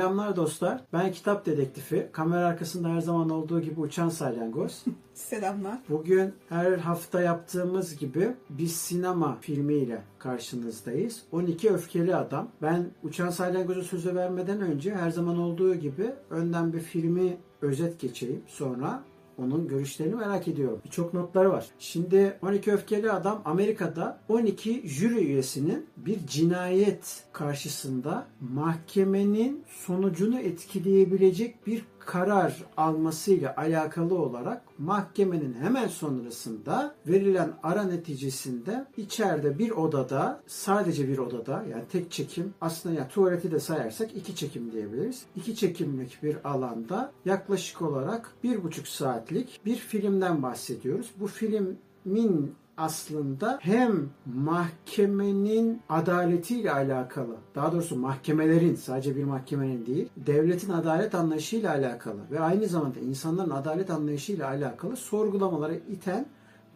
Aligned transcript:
Selamlar 0.00 0.36
dostlar. 0.36 0.80
Ben 0.92 1.12
kitap 1.12 1.46
dedektifi. 1.46 2.08
Kamera 2.12 2.46
arkasında 2.46 2.88
her 2.88 3.00
zaman 3.00 3.30
olduğu 3.30 3.60
gibi 3.60 3.80
uçan 3.80 4.08
salyangoz. 4.08 4.84
Selamlar. 5.14 5.78
Bugün 5.88 6.34
her 6.48 6.72
hafta 6.72 7.20
yaptığımız 7.20 7.96
gibi 7.96 8.34
bir 8.50 8.66
sinema 8.66 9.38
filmiyle 9.40 10.02
karşınızdayız. 10.18 11.22
12 11.32 11.70
Öfkeli 11.70 12.16
Adam. 12.16 12.48
Ben 12.62 12.86
Uçan 13.02 13.30
Salyangoz'a 13.30 13.82
sözü 13.82 14.14
vermeden 14.14 14.60
önce 14.60 14.94
her 14.94 15.10
zaman 15.10 15.38
olduğu 15.38 15.74
gibi 15.74 16.10
önden 16.30 16.72
bir 16.72 16.80
filmi 16.80 17.36
özet 17.62 18.00
geçeyim. 18.00 18.42
Sonra 18.46 19.02
onun 19.40 19.68
görüşlerini 19.68 20.14
merak 20.14 20.48
ediyorum. 20.48 20.80
Birçok 20.84 21.14
notları 21.14 21.50
var. 21.50 21.66
Şimdi 21.78 22.38
12 22.42 22.72
Öfkeli 22.72 23.12
Adam 23.12 23.42
Amerika'da 23.44 24.20
12 24.28 24.88
jüri 24.88 25.18
üyesinin 25.18 25.86
bir 25.96 26.26
cinayet 26.26 27.24
karşısında 27.32 28.26
mahkemenin 28.40 29.64
sonucunu 29.86 30.38
etkileyebilecek 30.38 31.66
bir 31.66 31.82
karar 32.00 32.64
almasıyla 32.76 33.54
alakalı 33.56 34.14
olarak 34.14 34.62
mahkemenin 34.78 35.54
hemen 35.54 35.88
sonrasında 35.88 36.94
verilen 37.06 37.52
ara 37.62 37.82
neticesinde 37.82 38.86
içeride 38.96 39.58
bir 39.58 39.70
odada 39.70 40.40
sadece 40.46 41.08
bir 41.08 41.18
odada 41.18 41.64
yani 41.70 41.84
tek 41.92 42.10
çekim 42.10 42.54
aslında 42.60 42.94
ya 42.94 43.08
tuvaleti 43.08 43.50
de 43.50 43.60
sayarsak 43.60 44.16
iki 44.16 44.34
çekim 44.34 44.72
diyebiliriz. 44.72 45.22
İki 45.36 45.56
çekimlik 45.56 46.22
bir 46.22 46.48
alanda 46.48 47.12
yaklaşık 47.24 47.82
olarak 47.82 48.30
bir 48.44 48.62
buçuk 48.62 48.88
saatlik 48.88 49.60
bir 49.64 49.76
filmden 49.76 50.42
bahsediyoruz. 50.42 51.10
Bu 51.20 51.26
filmin 51.26 52.54
aslında 52.80 53.58
hem 53.62 54.08
mahkemenin 54.34 55.82
adaletiyle 55.88 56.72
alakalı, 56.72 57.36
daha 57.54 57.72
doğrusu 57.72 57.96
mahkemelerin, 57.96 58.74
sadece 58.74 59.16
bir 59.16 59.24
mahkemenin 59.24 59.86
değil, 59.86 60.08
devletin 60.16 60.72
adalet 60.72 61.14
anlayışıyla 61.14 61.70
alakalı 61.70 62.20
ve 62.30 62.40
aynı 62.40 62.66
zamanda 62.66 63.00
insanların 63.00 63.50
adalet 63.50 63.90
anlayışıyla 63.90 64.48
alakalı 64.48 64.96
sorgulamaları 64.96 65.74
iten 65.74 66.26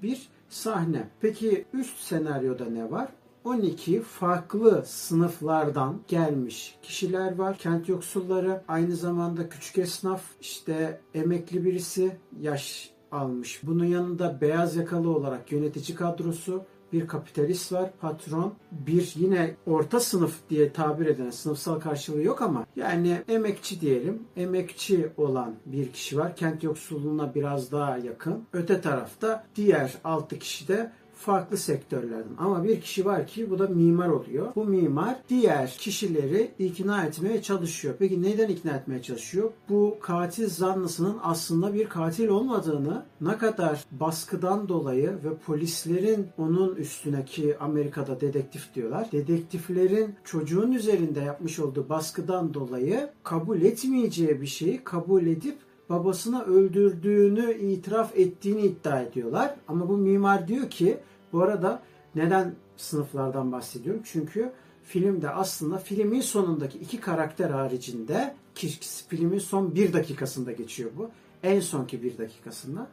bir 0.03 0.28
sahne. 0.48 1.09
Peki 1.20 1.64
üst 1.72 2.00
senaryoda 2.00 2.64
ne 2.64 2.91
var? 2.91 3.09
12 3.44 4.03
farklı 4.03 4.82
sınıflardan 4.87 6.00
gelmiş 6.09 6.78
kişiler 6.82 7.38
var. 7.38 7.59
Kent 7.59 7.88
yoksulları, 7.88 8.62
aynı 8.69 8.97
zamanda 8.97 9.48
küçük 9.48 9.78
esnaf, 9.78 10.22
işte 10.41 11.00
emekli 11.14 11.64
birisi, 11.64 12.16
yaş 12.41 12.94
almış. 13.14 13.60
Bunun 13.62 13.84
yanında 13.84 14.41
beyaz 14.41 14.76
yakalı 14.76 15.10
olarak 15.10 15.52
yönetici 15.52 15.97
kadrosu, 15.97 16.64
bir 16.92 17.06
kapitalist 17.06 17.72
var, 17.72 17.91
patron, 18.00 18.54
bir 18.72 19.12
yine 19.16 19.54
orta 19.66 20.00
sınıf 20.00 20.34
diye 20.50 20.72
tabir 20.72 21.06
edilen 21.06 21.30
sınıfsal 21.30 21.80
karşılığı 21.80 22.22
yok 22.22 22.42
ama 22.42 22.66
yani 22.76 23.22
emekçi 23.28 23.80
diyelim. 23.80 24.22
Emekçi 24.36 25.08
olan 25.16 25.54
bir 25.66 25.92
kişi 25.92 26.19
var. 26.19 26.36
Kent 26.36 26.62
yoksulluğuna 26.62 27.34
biraz 27.34 27.72
daha 27.72 27.98
yakın. 27.98 28.44
Öte 28.52 28.80
tarafta 28.80 29.44
diğer 29.56 29.94
altı 30.04 30.38
kişi 30.38 30.69
de 30.69 30.92
farklı 31.14 31.56
sektörlerden. 31.56 32.34
Ama 32.38 32.64
bir 32.64 32.80
kişi 32.80 33.04
var 33.04 33.26
ki 33.26 33.50
bu 33.50 33.58
da 33.58 33.66
mimar 33.66 34.08
oluyor. 34.08 34.47
Bu 34.56 34.64
mimar 34.64 35.16
diğer 35.28 35.76
kişileri 35.78 36.50
ikna 36.58 37.04
etmeye 37.04 37.42
çalışıyor. 37.42 37.94
Peki 37.98 38.22
neden 38.22 38.48
ikna 38.48 38.70
etmeye 38.70 39.02
çalışıyor? 39.02 39.50
Bu 39.69 39.97
katil 40.00 40.48
zanlısının 40.48 41.19
aslında 41.22 41.75
bir 41.75 41.88
katil 41.88 42.28
olmadığını, 42.28 43.02
ne 43.20 43.38
kadar 43.38 43.84
baskıdan 43.91 44.69
dolayı 44.69 45.08
ve 45.25 45.36
polislerin 45.47 46.26
onun 46.38 46.75
üstüne 46.75 47.25
ki 47.25 47.56
Amerika'da 47.60 48.20
dedektif 48.20 48.75
diyorlar. 48.75 49.12
Dedektiflerin 49.12 50.14
çocuğun 50.25 50.72
üzerinde 50.72 51.20
yapmış 51.20 51.58
olduğu 51.58 51.88
baskıdan 51.88 52.54
dolayı 52.54 53.10
kabul 53.22 53.60
etmeyeceği 53.62 54.41
bir 54.41 54.46
şeyi 54.46 54.84
kabul 54.84 55.26
edip 55.26 55.58
babasına 55.91 56.43
öldürdüğünü 56.43 57.55
itiraf 57.55 58.17
ettiğini 58.17 58.61
iddia 58.61 59.00
ediyorlar. 59.00 59.55
Ama 59.69 59.89
bu 59.89 59.97
mimar 59.97 60.49
diyor 60.49 60.71
ki 60.71 60.99
bu 61.33 61.43
arada 61.43 61.83
neden 62.15 62.55
sınıflardan 62.77 63.53
bahsediyorum? 63.53 64.03
Çünkü 64.05 64.53
filmde 64.84 65.31
aslında 65.31 65.78
filmin 65.78 66.21
sonundaki 66.21 66.78
iki 66.78 67.00
karakter 67.00 67.50
haricinde 67.50 68.34
ki 68.55 68.69
filmin 69.09 69.39
son 69.39 69.75
bir 69.75 69.93
dakikasında 69.93 70.53
geçiyor 70.53 70.91
bu. 70.99 71.11
En 71.43 71.61
sonki 71.61 72.03
bir 72.03 72.19
dakikasında. 72.19 72.87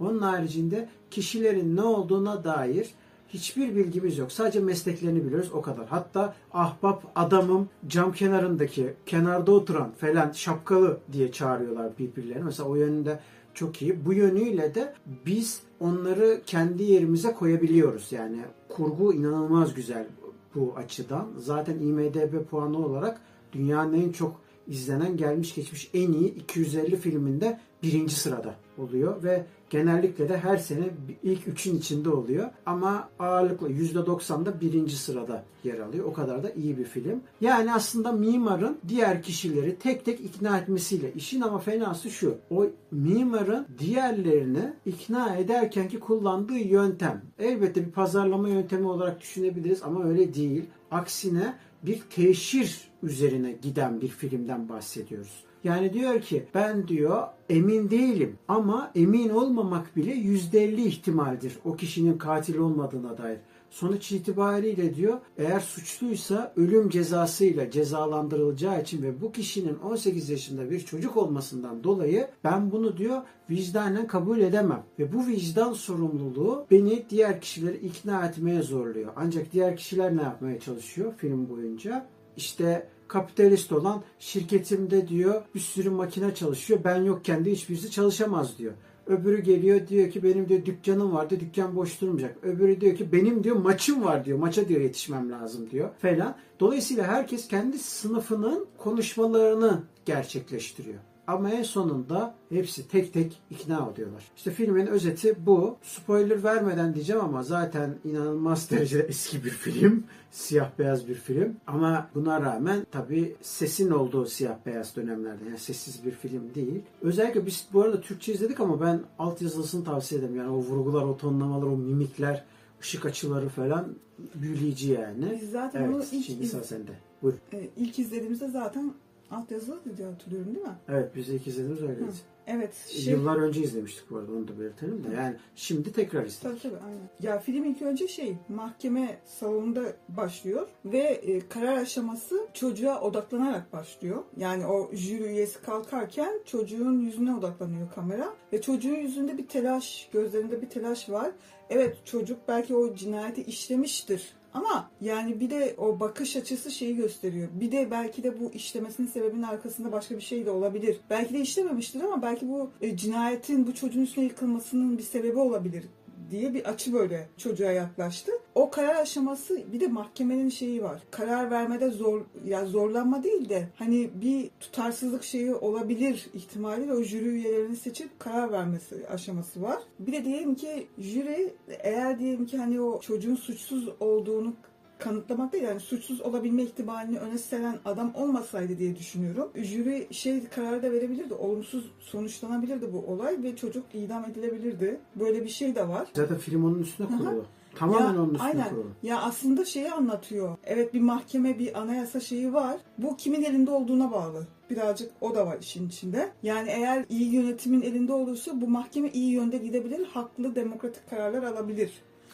Onun 0.00 0.18
haricinde 0.18 0.88
kişilerin 1.10 1.76
ne 1.76 1.82
olduğuna 1.82 2.44
dair 2.44 2.90
hiçbir 3.36 3.76
bilgimiz 3.76 4.18
yok. 4.18 4.32
Sadece 4.32 4.60
mesleklerini 4.60 5.24
biliyoruz 5.24 5.50
o 5.52 5.62
kadar. 5.62 5.86
Hatta 5.86 6.34
ahbap 6.52 7.02
adamım 7.14 7.68
cam 7.86 8.12
kenarındaki 8.12 8.94
kenarda 9.06 9.52
oturan 9.52 9.90
falan 9.90 10.32
şapkalı 10.32 10.98
diye 11.12 11.32
çağırıyorlar 11.32 11.98
birbirlerini. 11.98 12.44
Mesela 12.44 12.68
o 12.68 12.74
yönünde 12.74 13.20
çok 13.54 13.82
iyi. 13.82 14.04
Bu 14.06 14.12
yönüyle 14.12 14.74
de 14.74 14.94
biz 15.26 15.62
onları 15.80 16.40
kendi 16.46 16.82
yerimize 16.82 17.32
koyabiliyoruz. 17.32 18.12
Yani 18.12 18.38
kurgu 18.68 19.14
inanılmaz 19.14 19.74
güzel 19.74 20.06
bu 20.54 20.74
açıdan. 20.76 21.26
Zaten 21.38 21.78
IMDB 21.78 22.44
puanı 22.50 22.86
olarak 22.86 23.20
dünyanın 23.52 23.92
en 23.94 24.12
çok 24.12 24.40
izlenen 24.68 25.16
gelmiş 25.16 25.54
geçmiş 25.54 25.90
en 25.94 26.12
iyi 26.12 26.34
250 26.34 26.96
filminde 26.96 27.60
birinci 27.82 28.14
sırada 28.14 28.54
oluyor 28.78 29.22
ve 29.22 29.44
genellikle 29.70 30.28
de 30.28 30.38
her 30.38 30.56
sene 30.56 30.84
ilk 31.22 31.48
üçün 31.48 31.78
içinde 31.78 32.10
oluyor. 32.10 32.50
Ama 32.66 33.08
ağırlıkla 33.18 33.68
%90'da 33.68 34.60
birinci 34.60 34.96
sırada 34.96 35.44
yer 35.64 35.78
alıyor. 35.78 36.04
O 36.04 36.12
kadar 36.12 36.42
da 36.42 36.50
iyi 36.50 36.78
bir 36.78 36.84
film. 36.84 37.20
Yani 37.40 37.74
aslında 37.74 38.12
mimarın 38.12 38.78
diğer 38.88 39.22
kişileri 39.22 39.76
tek 39.78 40.04
tek 40.04 40.20
ikna 40.20 40.58
etmesiyle 40.58 41.12
işin 41.12 41.40
ama 41.40 41.58
fenası 41.58 42.10
şu. 42.10 42.38
O 42.50 42.66
mimarın 42.90 43.66
diğerlerini 43.78 44.72
ikna 44.86 45.36
ederken 45.36 45.88
ki 45.88 46.00
kullandığı 46.00 46.58
yöntem. 46.58 47.22
Elbette 47.38 47.86
bir 47.86 47.90
pazarlama 47.90 48.48
yöntemi 48.48 48.88
olarak 48.88 49.20
düşünebiliriz 49.20 49.82
ama 49.82 50.04
öyle 50.04 50.34
değil. 50.34 50.64
Aksine 50.90 51.54
bir 51.82 52.00
teşhir 52.00 52.88
üzerine 53.02 53.52
giden 53.52 54.00
bir 54.00 54.08
filmden 54.08 54.68
bahsediyoruz. 54.68 55.44
Yani 55.64 55.92
diyor 55.92 56.20
ki 56.20 56.46
ben 56.54 56.88
diyor 56.88 57.22
emin 57.48 57.90
değilim 57.90 58.38
ama 58.48 58.92
emin 58.94 59.28
olmamak 59.28 59.96
bile 59.96 60.12
%50 60.14 60.80
ihtimaldir 60.80 61.58
o 61.64 61.76
kişinin 61.76 62.18
katil 62.18 62.58
olmadığına 62.58 63.18
dair. 63.18 63.38
Sonuç 63.70 64.12
itibariyle 64.12 64.94
diyor 64.94 65.18
eğer 65.38 65.60
suçluysa 65.60 66.52
ölüm 66.56 66.88
cezasıyla 66.88 67.70
cezalandırılacağı 67.70 68.82
için 68.82 69.02
ve 69.02 69.20
bu 69.20 69.32
kişinin 69.32 69.74
18 69.74 70.30
yaşında 70.30 70.70
bir 70.70 70.80
çocuk 70.80 71.16
olmasından 71.16 71.84
dolayı 71.84 72.28
ben 72.44 72.70
bunu 72.70 72.96
diyor 72.96 73.22
vicdanen 73.50 74.06
kabul 74.06 74.38
edemem. 74.38 74.82
Ve 74.98 75.12
bu 75.12 75.26
vicdan 75.26 75.72
sorumluluğu 75.72 76.66
beni 76.70 77.04
diğer 77.10 77.40
kişileri 77.40 77.76
ikna 77.76 78.26
etmeye 78.26 78.62
zorluyor. 78.62 79.12
Ancak 79.16 79.52
diğer 79.52 79.76
kişiler 79.76 80.16
ne 80.16 80.22
yapmaya 80.22 80.60
çalışıyor 80.60 81.14
film 81.16 81.48
boyunca? 81.48 82.06
İşte 82.36 82.88
kapitalist 83.08 83.72
olan 83.72 84.02
şirketimde 84.18 85.08
diyor 85.08 85.42
bir 85.54 85.60
sürü 85.60 85.90
makine 85.90 86.34
çalışıyor. 86.34 86.80
Ben 86.84 87.02
yokken 87.02 87.44
de 87.44 87.52
hiçbirisi 87.52 87.90
çalışamaz 87.90 88.58
diyor. 88.58 88.72
Öbürü 89.06 89.42
geliyor 89.42 89.88
diyor 89.88 90.10
ki 90.10 90.22
benim 90.22 90.48
diyor 90.48 90.64
dükkanım 90.64 91.12
vardı 91.12 91.40
dükkan 91.40 91.76
boş 91.76 92.00
durmayacak. 92.00 92.36
Öbürü 92.42 92.80
diyor 92.80 92.96
ki 92.96 93.12
benim 93.12 93.44
diyor 93.44 93.56
maçım 93.56 94.04
var 94.04 94.24
diyor. 94.24 94.38
Maça 94.38 94.68
diyor 94.68 94.80
yetişmem 94.80 95.30
lazım 95.30 95.70
diyor 95.70 95.90
falan. 95.98 96.36
Dolayısıyla 96.60 97.06
herkes 97.06 97.48
kendi 97.48 97.78
sınıfının 97.78 98.66
konuşmalarını 98.78 99.82
gerçekleştiriyor. 100.04 100.98
Ama 101.26 101.50
en 101.50 101.62
sonunda 101.62 102.34
hepsi 102.48 102.88
tek 102.88 103.12
tek 103.12 103.40
ikna 103.50 103.88
oluyorlar. 103.90 104.24
İşte 104.36 104.50
filmin 104.50 104.86
özeti 104.86 105.46
bu. 105.46 105.76
Spoiler 105.82 106.44
vermeden 106.44 106.94
diyeceğim 106.94 107.22
ama 107.24 107.42
zaten 107.42 107.94
inanılmaz 108.04 108.70
derecede 108.70 109.02
eski 109.02 109.44
bir 109.44 109.50
film. 109.50 110.04
Siyah 110.30 110.70
beyaz 110.78 111.08
bir 111.08 111.14
film. 111.14 111.56
Ama 111.66 112.08
buna 112.14 112.40
rağmen 112.40 112.86
tabii 112.90 113.36
sesin 113.42 113.90
olduğu 113.90 114.26
siyah 114.26 114.56
beyaz 114.66 114.96
dönemlerde. 114.96 115.44
Yani 115.44 115.58
sessiz 115.58 116.04
bir 116.04 116.10
film 116.10 116.54
değil. 116.54 116.82
Özellikle 117.02 117.46
biz 117.46 117.66
bu 117.72 117.82
arada 117.82 118.00
Türkçe 118.00 118.32
izledik 118.32 118.60
ama 118.60 118.80
ben 118.80 119.00
altyazılısını 119.18 119.84
tavsiye 119.84 120.20
ederim. 120.20 120.36
Yani 120.36 120.50
o 120.50 120.56
vurgular, 120.56 121.02
o 121.02 121.16
tonlamalar, 121.16 121.66
o 121.66 121.76
mimikler, 121.76 122.44
ışık 122.80 123.06
açıları 123.06 123.48
falan 123.48 123.94
büyüleyici 124.34 124.92
yani. 124.92 125.38
Biz 125.42 125.50
zaten 125.50 125.82
evet, 125.82 125.94
onu 125.94 126.04
ilk, 126.12 126.26
şimdi 126.26 126.42
iz- 126.44 126.52
sende. 126.52 126.92
Buyur. 127.22 127.34
e, 127.52 127.68
ilk 127.76 127.98
izlediğimizde 127.98 128.48
zaten 128.48 128.92
altyazılı 129.30 129.96
diye 129.96 130.08
hatırlıyorum 130.08 130.54
değil 130.54 130.66
mi? 130.66 130.76
Evet 130.88 131.10
biz 131.16 131.28
ilk 131.28 131.46
izlediğimiz 131.46 131.82
öyleydi. 131.82 132.02
Evet. 132.46 132.74
Şey, 132.88 133.12
Yıllar 133.12 133.36
önce 133.36 133.60
izlemiştik 133.62 134.10
bu 134.10 134.16
arada 134.16 134.32
onu 134.32 134.48
da 134.48 134.60
belirtelim 134.60 135.04
de. 135.04 135.14
Yani 135.16 135.36
şimdi 135.54 135.92
tekrar 135.92 136.20
Tabii 136.20 136.28
izledik. 136.28 136.62
tabii 136.62 136.76
aynen. 136.86 137.08
Ya 137.22 137.38
film 137.38 137.64
ilk 137.64 137.82
önce 137.82 138.08
şey 138.08 138.36
mahkeme 138.48 139.18
salonunda 139.24 139.82
başlıyor 140.08 140.68
ve 140.84 140.98
e, 140.98 141.48
karar 141.48 141.76
aşaması 141.76 142.46
çocuğa 142.54 143.00
odaklanarak 143.00 143.72
başlıyor. 143.72 144.22
Yani 144.36 144.66
o 144.66 144.90
jüri 144.94 145.22
üyesi 145.22 145.62
kalkarken 145.62 146.40
çocuğun 146.44 147.00
yüzüne 147.00 147.34
odaklanıyor 147.34 147.92
kamera 147.94 148.34
ve 148.52 148.60
çocuğun 148.62 148.94
yüzünde 148.96 149.38
bir 149.38 149.46
telaş, 149.48 150.08
gözlerinde 150.12 150.62
bir 150.62 150.68
telaş 150.68 151.10
var. 151.10 151.30
Evet 151.70 151.96
çocuk 152.04 152.38
belki 152.48 152.74
o 152.74 152.94
cinayeti 152.94 153.42
işlemiştir 153.42 154.32
ama 154.56 154.90
yani 155.00 155.40
bir 155.40 155.50
de 155.50 155.74
o 155.78 156.00
bakış 156.00 156.36
açısı 156.36 156.70
şeyi 156.70 156.96
gösteriyor. 156.96 157.48
Bir 157.52 157.72
de 157.72 157.90
belki 157.90 158.22
de 158.22 158.40
bu 158.40 158.52
işlemesinin 158.52 159.06
sebebinin 159.06 159.42
arkasında 159.42 159.92
başka 159.92 160.16
bir 160.16 160.20
şey 160.20 160.46
de 160.46 160.50
olabilir. 160.50 161.00
Belki 161.10 161.34
de 161.34 161.40
işlememiştir 161.40 162.00
ama 162.00 162.22
belki 162.22 162.48
bu 162.48 162.70
e, 162.80 162.96
cinayetin 162.96 163.66
bu 163.66 163.74
çocuğun 163.74 164.02
üstüne 164.02 164.24
yıkılmasının 164.24 164.98
bir 164.98 165.02
sebebi 165.02 165.38
olabilir 165.38 165.84
diye 166.30 166.54
bir 166.54 166.64
açı 166.64 166.92
böyle 166.92 167.28
çocuğa 167.36 167.72
yaklaştı. 167.72 168.32
O 168.54 168.70
karar 168.70 168.94
aşaması 168.94 169.62
bir 169.72 169.80
de 169.80 169.86
mahkemenin 169.86 170.48
şeyi 170.48 170.82
var. 170.82 171.02
Karar 171.10 171.50
vermede 171.50 171.90
zor 171.90 172.22
ya 172.44 172.66
zorlanma 172.66 173.22
değil 173.22 173.48
de 173.48 173.68
hani 173.76 174.10
bir 174.14 174.50
tutarsızlık 174.60 175.24
şeyi 175.24 175.54
olabilir 175.54 176.26
ihtimaliyle 176.34 176.92
o 176.92 177.02
jüri 177.02 177.28
üyelerini 177.28 177.76
seçip 177.76 178.20
karar 178.20 178.52
vermesi 178.52 179.08
aşaması 179.08 179.62
var. 179.62 179.78
Bir 179.98 180.12
de 180.12 180.24
diyelim 180.24 180.54
ki 180.54 180.86
jüri 180.98 181.54
eğer 181.68 182.18
diyelim 182.18 182.46
ki 182.46 182.58
hani 182.58 182.80
o 182.80 183.00
çocuğun 183.00 183.36
suçsuz 183.36 183.88
olduğunu 184.00 184.54
kanıtlamak 184.98 185.52
değil 185.52 185.64
yani 185.64 185.80
suçsuz 185.80 186.20
olabilme 186.20 186.62
ihtimalini 186.62 187.18
öne 187.18 187.38
süren 187.38 187.78
adam 187.84 188.12
olmasaydı 188.14 188.78
diye 188.78 188.96
düşünüyorum. 188.96 189.50
Jüri 189.54 190.06
şey 190.10 190.48
kararı 190.48 190.82
da 190.82 190.92
verebilirdi. 190.92 191.34
Olumsuz 191.34 191.90
sonuçlanabilirdi 192.00 192.92
bu 192.92 192.98
olay 192.98 193.42
ve 193.42 193.56
çocuk 193.56 193.84
idam 193.94 194.24
edilebilirdi. 194.24 195.00
Böyle 195.16 195.44
bir 195.44 195.48
şey 195.48 195.74
de 195.74 195.88
var. 195.88 196.08
Zaten 196.14 196.38
film 196.38 196.64
onun 196.64 196.78
üstüne 196.78 197.06
kurulu. 197.06 197.44
Tamamen 197.74 198.14
Ya, 198.14 198.22
onun 198.22 198.34
üstüne 198.34 198.42
aynen. 198.48 198.68
kurulu. 198.68 198.86
Ya 199.02 199.22
aslında 199.22 199.64
şeyi 199.64 199.92
anlatıyor. 199.92 200.56
Evet 200.64 200.94
bir 200.94 201.00
mahkeme, 201.00 201.58
bir 201.58 201.80
anayasa 201.80 202.20
şeyi 202.20 202.52
var. 202.52 202.76
Bu 202.98 203.16
kimin 203.16 203.42
elinde 203.42 203.70
olduğuna 203.70 204.12
bağlı. 204.12 204.46
Birazcık 204.70 205.10
o 205.20 205.34
da 205.34 205.46
var 205.46 205.58
işin 205.60 205.88
içinde. 205.88 206.28
Yani 206.42 206.68
eğer 206.70 207.04
iyi 207.08 207.32
yönetimin 207.34 207.82
elinde 207.82 208.12
olursa 208.12 208.60
bu 208.60 208.68
mahkeme 208.68 209.08
iyi 209.10 209.30
yönde 209.32 209.58
gidebilir. 209.58 210.06
Haklı 210.06 210.54
demokratik 210.54 211.10
kararlar 211.10 211.42
alabilir. 211.42 211.90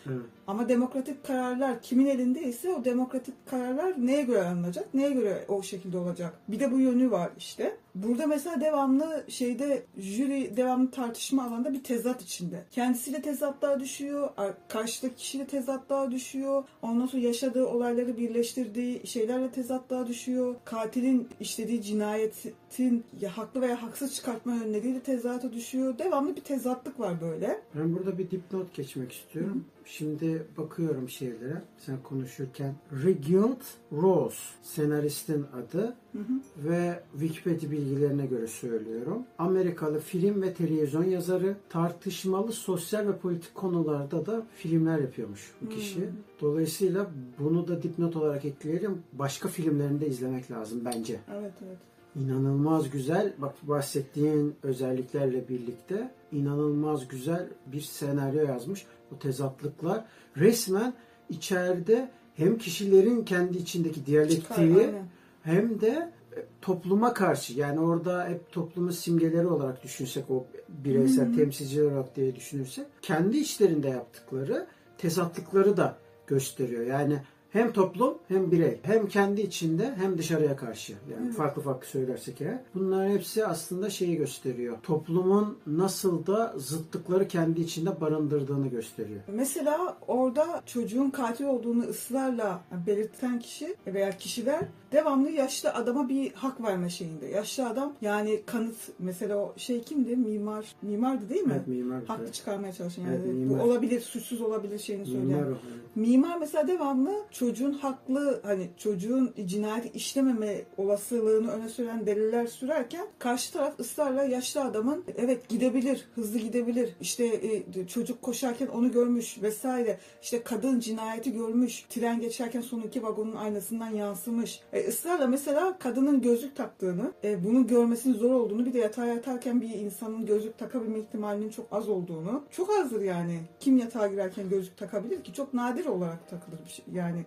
Evet. 0.07 0.21
Ama 0.47 0.69
demokratik 0.69 1.25
kararlar 1.25 1.83
kimin 1.83 2.07
elinde 2.07 2.43
ise 2.43 2.75
o 2.75 2.85
demokratik 2.85 3.35
kararlar 3.47 3.95
neye 4.07 4.23
göre 4.23 4.43
alınacak, 4.43 4.95
neye 4.95 5.11
göre 5.11 5.45
o 5.49 5.63
şekilde 5.63 5.99
olacak. 5.99 6.35
Bir 6.49 6.61
de 6.61 6.73
bu 6.73 6.81
yönü 6.81 7.11
var 7.11 7.31
işte. 7.39 7.77
Burada 7.95 8.27
mesela 8.27 8.61
devamlı 8.61 9.25
şeyde 9.29 9.87
jüri 9.97 10.57
devamlı 10.57 10.91
tartışma 10.91 11.45
alanında 11.45 11.73
bir 11.73 11.83
tezat 11.85 12.23
içinde. 12.23 12.65
Kendisiyle 12.71 13.23
tezatlığa 13.23 13.81
düşüyor, 13.81 14.31
ar- 14.37 14.69
karşıdaki 14.69 15.15
kişiyle 15.17 15.47
tezatlığa 15.47 16.11
düşüyor. 16.11 16.65
Ondan 16.83 17.07
sonra 17.07 17.23
yaşadığı 17.23 17.67
olayları 17.67 18.17
birleştirdiği 18.19 19.07
şeylerle 19.07 19.51
tezatlığa 19.51 20.07
düşüyor. 20.07 20.55
Katilin 20.65 21.29
işlediği 21.41 21.83
cinayetin 21.83 23.05
ya 23.21 23.37
haklı 23.39 23.61
veya 23.61 23.83
haksız 23.83 24.15
çıkartma 24.15 24.55
yönleriyle 24.55 25.01
tezata 25.01 25.53
düşüyor. 25.53 25.99
Devamlı 25.99 26.37
bir 26.37 26.41
tezatlık 26.41 27.01
var 27.01 27.21
böyle. 27.21 27.63
Ben 27.75 27.95
burada 27.97 28.19
bir 28.19 28.31
dipnot 28.31 28.75
geçmek 28.75 29.13
istiyorum. 29.13 29.65
Şimdi 29.85 30.47
bakıyorum 30.57 31.09
şeylere 31.09 31.63
sen 31.79 32.03
konuşurken. 32.03 32.75
Reginald 33.05 33.61
Rose 33.93 34.37
senaristin 34.63 35.47
adı 35.63 35.97
Hı 36.13 36.19
hı. 36.19 36.69
ve 36.69 37.03
Wikipedia 37.13 37.71
bilgilerine 37.71 38.27
göre 38.27 38.47
söylüyorum. 38.47 39.23
Amerikalı 39.39 40.01
film 40.01 40.43
ve 40.43 40.55
televizyon 40.55 41.05
yazarı 41.05 41.57
tartışmalı 41.69 42.53
sosyal 42.53 43.09
ve 43.09 43.17
politik 43.17 43.55
konularda 43.55 44.27
da 44.27 44.47
filmler 44.55 44.99
yapıyormuş 44.99 45.53
bu 45.61 45.69
kişi. 45.69 46.01
Hmm. 46.01 46.07
Dolayısıyla 46.41 47.11
bunu 47.39 47.69
da 47.69 47.83
dipnot 47.83 48.17
olarak 48.17 48.45
ekleyelim. 48.45 49.03
Başka 49.13 49.49
filmlerini 49.49 50.01
de 50.01 50.07
izlemek 50.07 50.51
lazım 50.51 50.83
bence. 50.85 51.21
Evet 51.31 51.53
evet. 51.67 51.79
İnanılmaz 52.17 52.91
güzel. 52.91 53.33
Bak 53.39 53.55
bahsettiğin 53.63 54.55
özelliklerle 54.63 55.49
birlikte 55.49 56.11
inanılmaz 56.33 57.09
güzel 57.09 57.49
bir 57.67 57.81
senaryo 57.81 58.47
yazmış. 58.47 58.87
Bu 59.11 59.19
tezatlıklar 59.19 60.05
resmen 60.37 60.95
içeride 61.29 62.11
hem 62.35 62.59
kişilerin 62.59 63.25
kendi 63.25 63.59
içindeki 63.59 63.95
Çıkar, 63.95 64.07
diyalektiği 64.07 64.77
aynen. 64.77 65.07
Hem 65.43 65.81
de 65.81 66.13
e, 66.37 66.39
topluma 66.61 67.15
karşı 67.15 67.53
yani 67.53 67.81
orada 67.81 68.29
hep 68.29 68.53
toplumun 68.53 68.91
simgeleri 68.91 69.47
olarak 69.47 69.85
düşünsek 69.85 70.31
o 70.31 70.47
bireysel 70.69 71.33
hı. 71.33 71.37
temsilciler 71.37 71.85
olarak 71.85 72.17
diye 72.17 72.37
düşünürsek 72.37 72.87
kendi 73.03 73.39
içlerinde 73.39 73.89
yaptıkları 73.89 74.67
tezatlıkları 74.99 75.77
da 75.77 75.97
gösteriyor. 76.27 76.87
Yani 76.87 77.19
hem 77.53 77.73
toplum 77.73 78.19
hem 78.29 78.51
birey 78.53 78.81
hem 78.83 79.09
kendi 79.09 79.41
içinde 79.41 79.95
hem 79.95 80.19
dışarıya 80.19 80.57
karşı 80.57 80.93
yani 80.93 81.25
Evet. 81.27 81.35
farklı 81.35 81.63
farklı 81.63 81.87
söylersek 81.87 82.41
eğer 82.41 82.61
bunların 82.75 83.11
hepsi 83.11 83.47
aslında 83.47 83.91
şeyi 83.91 84.17
gösteriyor. 84.17 84.77
Toplumun 84.83 85.59
nasıl 85.67 86.27
da 86.27 86.55
zıtlıkları 86.57 87.29
kendi 87.29 87.61
içinde 87.61 88.01
barındırdığını 88.01 88.69
gösteriyor. 88.69 89.21
Mesela 89.29 89.97
orada 90.09 90.63
çocuğun 90.67 91.11
katil 91.11 91.45
olduğunu 91.45 91.83
ısrarla 91.83 92.61
belirten 92.87 93.39
kişi 93.39 93.77
veya 93.87 94.17
kişiler 94.17 94.65
devamlı 94.93 95.31
yaşlı 95.31 95.75
adama 95.75 96.09
bir 96.09 96.33
hak 96.33 96.63
verme 96.63 96.91
şeyinde. 96.91 97.27
Yaşlı 97.27 97.69
adam 97.69 97.93
yani 98.03 98.41
kanıt 98.47 98.77
mesela 98.99 99.37
o 99.37 99.55
şey 99.57 99.83
kimdi? 99.83 100.17
Mimar. 100.17 100.67
Mimardı 100.83 101.29
değil 101.29 101.43
mi? 101.43 101.53
Evet 101.57 101.67
mimar. 101.67 102.05
Haklı 102.05 102.33
çıkarmaya 102.33 102.73
çalışan 102.73 103.03
yani 103.03 103.15
Evet, 103.17 103.27
bu 103.27 103.33
mimar. 103.33 103.65
olabilir, 103.65 104.01
suçsuz 104.01 104.41
olabilir 104.41 104.79
şeyini 104.79 105.07
söyleyen. 105.07 105.27
Mimar 105.27 105.43
o. 105.43 105.47
evet. 105.49 105.97
Mimar 105.97 106.39
mesela 106.39 106.69
devamlı 106.69 107.13
çocuğun 107.31 107.73
haklı 107.73 108.41
hani 108.45 108.71
çocuğun 108.79 109.35
cinayeti 109.47 109.89
işlememe 109.95 110.63
olasılığını 110.77 111.51
öne 111.51 111.69
süren 111.69 112.07
deliller 112.07 112.47
sürerken 112.47 113.07
karşı 113.19 113.53
taraf 113.53 113.81
ısrarla 113.81 114.25
yaşlı 114.25 114.61
adamın 114.65 115.05
evet 115.17 115.49
gidebilir, 115.49 116.05
hızlı 116.15 116.39
gidebilir. 116.39 116.97
İşte 117.01 117.25
e, 117.27 117.87
çocuk 117.87 118.23
koşarken 118.23 118.67
onu 118.67 118.93
görmüş 118.93 119.43
vesaire. 119.43 119.99
İşte 120.23 120.43
kadın 120.43 120.81
cinayeti 120.81 121.33
görmüş. 121.33 121.83
Tren 121.91 122.21
geçerken 122.21 122.61
son 122.61 122.81
iki 122.81 123.03
vagonun 123.03 123.37
aynasından 123.37 123.91
yansımış. 123.91 124.61
E, 124.73 124.82
ısrarla 124.89 125.27
mesela 125.27 125.79
kadının 125.79 126.23
gözlük 126.23 126.57
taktığını, 126.57 127.13
e, 127.25 127.45
bunun 127.45 127.67
görmesinin 127.67 128.15
zor 128.15 128.31
olduğunu 128.31 128.67
bir 128.67 128.73
de 128.73 128.79
yatağa 128.79 129.07
yatarken 129.07 129.61
bir 129.61 129.69
insanın 129.69 130.27
gözlük 130.27 130.59
takabilme 130.59 130.99
ihtimalinin 130.99 131.51
çok 131.51 131.67
az 131.71 131.89
olduğunu. 131.89 132.45
Çok 132.51 132.71
azdır 132.71 133.01
yani. 133.01 133.41
Kim 133.61 133.77
yatağa 133.77 134.07
girerken 134.07 134.49
gözlük 134.49 134.77
takabilir 134.77 135.25
ki? 135.25 135.33
Çok 135.33 135.55
nadir 135.55 135.87
olarak 135.87 136.29
takılır 136.29 136.59
bir 136.65 136.71
şey. 136.71 136.85
Yani 136.93 137.25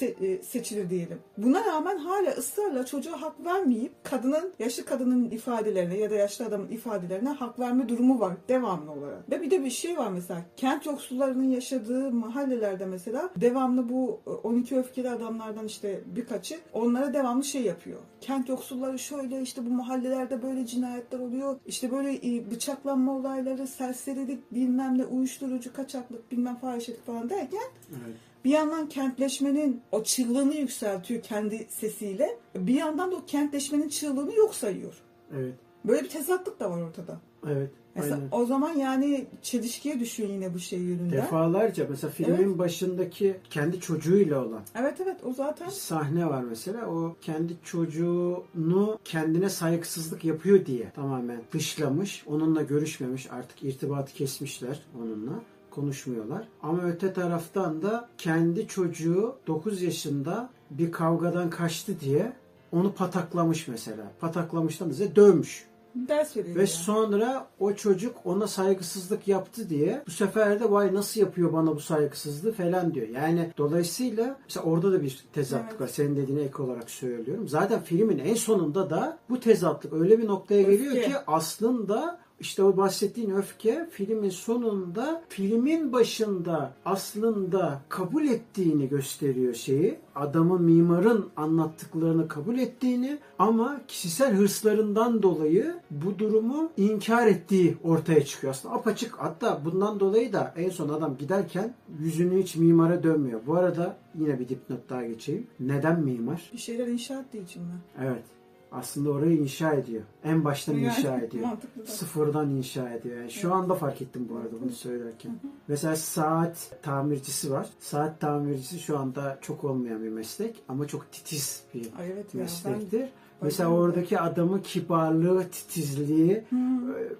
e, 0.00 0.42
seçilir 0.42 0.90
diyelim. 0.90 1.18
Buna 1.38 1.64
rağmen 1.64 1.98
hala 1.98 2.30
ısrarla 2.30 2.86
çocuğa 2.86 3.22
hak 3.22 3.44
vermeyip 3.44 3.92
kadının, 4.02 4.52
yaşlı 4.58 4.84
kadının 4.84 5.30
ifadelerine 5.30 5.98
ya 5.98 6.10
da 6.10 6.14
yaşlı 6.14 6.44
adamın 6.44 6.68
ifadelerine 6.68 7.28
hak 7.28 7.58
verme 7.58 7.88
durumu 7.88 8.20
var 8.20 8.34
devamlı 8.48 8.92
olarak. 8.92 9.30
Ve 9.30 9.42
bir 9.42 9.50
de 9.50 9.64
bir 9.64 9.70
şey 9.70 9.98
var 9.98 10.08
mesela 10.08 10.42
kent 10.56 10.86
yoksullarının 10.86 11.50
yaşadığı 11.50 12.12
mahallelerde 12.12 12.86
mesela 12.86 13.30
devamlı 13.36 13.88
bu 13.88 14.20
e, 14.26 14.30
12 14.30 14.76
öfkeli 14.76 15.10
adamlardan 15.10 15.66
işte 15.66 16.00
birkaçı 16.06 16.58
onlara 16.72 17.14
devamlı 17.14 17.44
şey 17.44 17.62
yapıyor. 17.62 17.98
Kent 18.20 18.48
yoksulları 18.48 18.98
şöyle 18.98 19.42
işte 19.42 19.66
bu 19.66 19.70
mahallelerde 19.70 20.42
böyle 20.42 20.66
cinayetler 20.66 21.18
oluyor. 21.18 21.56
İşte 21.66 21.90
böyle 21.90 22.36
e, 22.36 22.50
bıçaklanma 22.50 23.16
olayları, 23.16 23.66
serserilik, 23.66 24.52
bilmem 24.52 24.98
ne, 24.98 25.04
uyuşturucu, 25.04 25.72
kaçaklık, 25.72 26.32
bilmem 26.32 26.56
fahişelik 26.56 27.06
falan 27.06 27.30
derken 27.30 27.60
Evet. 27.90 28.29
Bir 28.44 28.50
yandan 28.50 28.88
kentleşmenin 28.88 29.80
o 29.92 30.02
çığlığını 30.02 30.54
yükseltiyor 30.54 31.22
kendi 31.22 31.66
sesiyle. 31.70 32.38
Bir 32.54 32.74
yandan 32.74 33.12
da 33.12 33.16
o 33.16 33.24
kentleşmenin 33.26 33.88
çığlığını 33.88 34.34
yok 34.34 34.54
sayıyor. 34.54 34.94
Evet. 35.36 35.54
Böyle 35.84 36.02
bir 36.02 36.08
tezatlık 36.08 36.60
da 36.60 36.70
var 36.70 36.82
ortada. 36.82 37.20
Evet. 37.46 37.70
Mesela 37.94 38.14
aynen. 38.14 38.28
o 38.32 38.44
zaman 38.44 38.72
yani 38.72 39.26
çelişkiye 39.42 40.00
düşüyor 40.00 40.28
yine 40.28 40.54
bu 40.54 40.58
şey 40.58 40.78
yönünden. 40.78 41.12
Defalarca 41.12 41.86
mesela 41.90 42.10
filmin 42.10 42.34
Evet. 42.34 42.58
başındaki 42.58 43.36
kendi 43.50 43.80
çocuğuyla 43.80 44.44
olan 44.44 44.62
Evet 44.74 45.00
evet 45.00 45.16
o 45.24 45.32
zaten 45.32 45.68
sahne 45.68 46.26
var 46.26 46.42
mesela. 46.42 46.86
O 46.86 47.16
kendi 47.20 47.56
çocuğunu 47.64 48.98
kendine 49.04 49.48
saygısızlık 49.48 50.24
yapıyor 50.24 50.66
diye 50.66 50.90
tamamen 50.90 51.42
dışlamış. 51.52 52.24
Onunla 52.26 52.62
görüşmemiş. 52.62 53.30
Artık 53.30 53.62
irtibatı 53.62 54.12
kesmişler 54.12 54.80
onunla. 54.98 55.32
Konuşmuyorlar. 55.70 56.48
Ama 56.62 56.82
öte 56.82 57.12
taraftan 57.12 57.82
da 57.82 58.08
kendi 58.18 58.66
çocuğu 58.68 59.36
9 59.46 59.82
yaşında 59.82 60.50
bir 60.70 60.92
kavgadan 60.92 61.50
kaçtı 61.50 62.00
diye 62.00 62.32
onu 62.72 62.92
pataklamış 62.92 63.68
mesela. 63.68 64.02
Pataklamıştan 64.20 64.90
bize 64.90 65.16
dövmüş. 65.16 65.70
ders 65.94 66.36
veriyor. 66.36 66.54
Ve 66.56 66.60
yani. 66.60 66.68
sonra 66.68 67.46
o 67.60 67.72
çocuk 67.72 68.16
ona 68.24 68.46
saygısızlık 68.46 69.28
yaptı 69.28 69.68
diye 69.68 70.02
bu 70.06 70.10
sefer 70.10 70.60
de 70.60 70.70
vay 70.70 70.94
nasıl 70.94 71.20
yapıyor 71.20 71.52
bana 71.52 71.74
bu 71.76 71.80
saygısızlığı 71.80 72.52
falan 72.52 72.94
diyor. 72.94 73.08
Yani 73.08 73.52
dolayısıyla 73.58 74.36
mesela 74.44 74.66
orada 74.66 74.92
da 74.92 75.02
bir 75.02 75.24
tezatlık 75.32 75.70
Evet. 75.70 75.80
var. 75.80 75.86
Senin 75.88 76.16
dediğine 76.16 76.42
ek 76.42 76.62
olarak 76.62 76.90
söylüyorum. 76.90 77.48
Zaten 77.48 77.80
filmin 77.82 78.18
en 78.18 78.34
sonunda 78.34 78.90
da 78.90 79.18
bu 79.30 79.40
tezatlık 79.40 79.92
öyle 79.92 80.18
bir 80.18 80.26
noktaya 80.26 80.62
geliyor 80.62 80.92
Öfke. 80.96 81.08
ki 81.08 81.14
aslında 81.26 82.20
işte 82.40 82.62
o 82.62 82.76
bahsettiğin 82.76 83.30
öfke 83.30 83.88
filmin 83.90 84.30
sonunda 84.30 85.22
filmin 85.28 85.92
başında 85.92 86.72
aslında 86.84 87.80
kabul 87.88 88.24
ettiğini 88.24 88.88
gösteriyor 88.88 89.54
şeyi. 89.54 89.98
Adamın 90.14 90.62
mimarın 90.62 91.28
anlattıklarını 91.36 92.28
kabul 92.28 92.58
ettiğini 92.58 93.18
ama 93.38 93.80
kişisel 93.88 94.34
hırslarından 94.34 95.22
dolayı 95.22 95.74
bu 95.90 96.18
durumu 96.18 96.70
inkar 96.76 97.26
ettiği 97.26 97.76
ortaya 97.84 98.24
çıkıyor. 98.24 98.50
Aslında 98.50 98.74
apaçık 98.74 99.14
hatta 99.14 99.60
bundan 99.64 100.00
dolayı 100.00 100.32
da 100.32 100.54
en 100.56 100.70
son 100.70 100.88
adam 100.88 101.16
giderken 101.16 101.74
yüzünü 102.00 102.42
hiç 102.42 102.56
mimara 102.56 103.02
dönmüyor. 103.02 103.40
Bu 103.46 103.54
arada 103.54 103.96
yine 104.14 104.38
bir 104.38 104.48
dipnot 104.48 104.90
daha 104.90 105.04
geçeyim. 105.06 105.46
Neden 105.60 106.00
mimar? 106.00 106.50
bir 106.52 106.58
şeyler 106.58 106.86
inşa 106.86 107.20
ettiği 107.20 107.44
için 107.44 107.62
mi? 107.62 107.74
Evet. 108.02 108.39
Aslında 108.72 109.10
orayı 109.10 109.36
inşa 109.38 109.72
ediyor. 109.72 110.02
En 110.24 110.44
baştan 110.44 110.74
Yani 110.74 110.84
inşa 110.86 111.18
ediyor. 111.18 111.44
mantıklı. 111.46 111.86
Sıfırdan 111.86 112.50
inşa 112.50 112.90
ediyor. 112.90 113.16
Yani 113.16 113.30
şu 113.30 113.46
Evet. 113.48 113.56
anda 113.56 113.74
fark 113.74 114.02
ettim 114.02 114.28
bu 114.30 114.36
arada 114.36 114.62
bunu 114.62 114.70
söylerken. 114.72 115.32
Mesela 115.68 115.96
saat 115.96 116.70
tamircisi 116.82 117.50
var. 117.50 117.66
Saat 117.80 118.20
tamircisi 118.20 118.78
şu 118.78 118.98
anda 118.98 119.38
çok 119.42 119.64
olmayan 119.64 120.02
bir 120.02 120.08
meslek 120.08 120.62
ama 120.68 120.86
çok 120.86 121.12
titiz 121.12 121.62
bir 121.74 121.88
Ay 121.98 122.06
evet 122.12 122.24
ya 122.24 122.24
ben 122.34 122.40
meslektir. 122.40 123.08
Mesela 123.42 123.70
oradaki 123.70 124.20
adamın 124.20 124.58
kibarlığı, 124.58 125.44
titizliği, 125.48 126.32
e, 126.32 126.44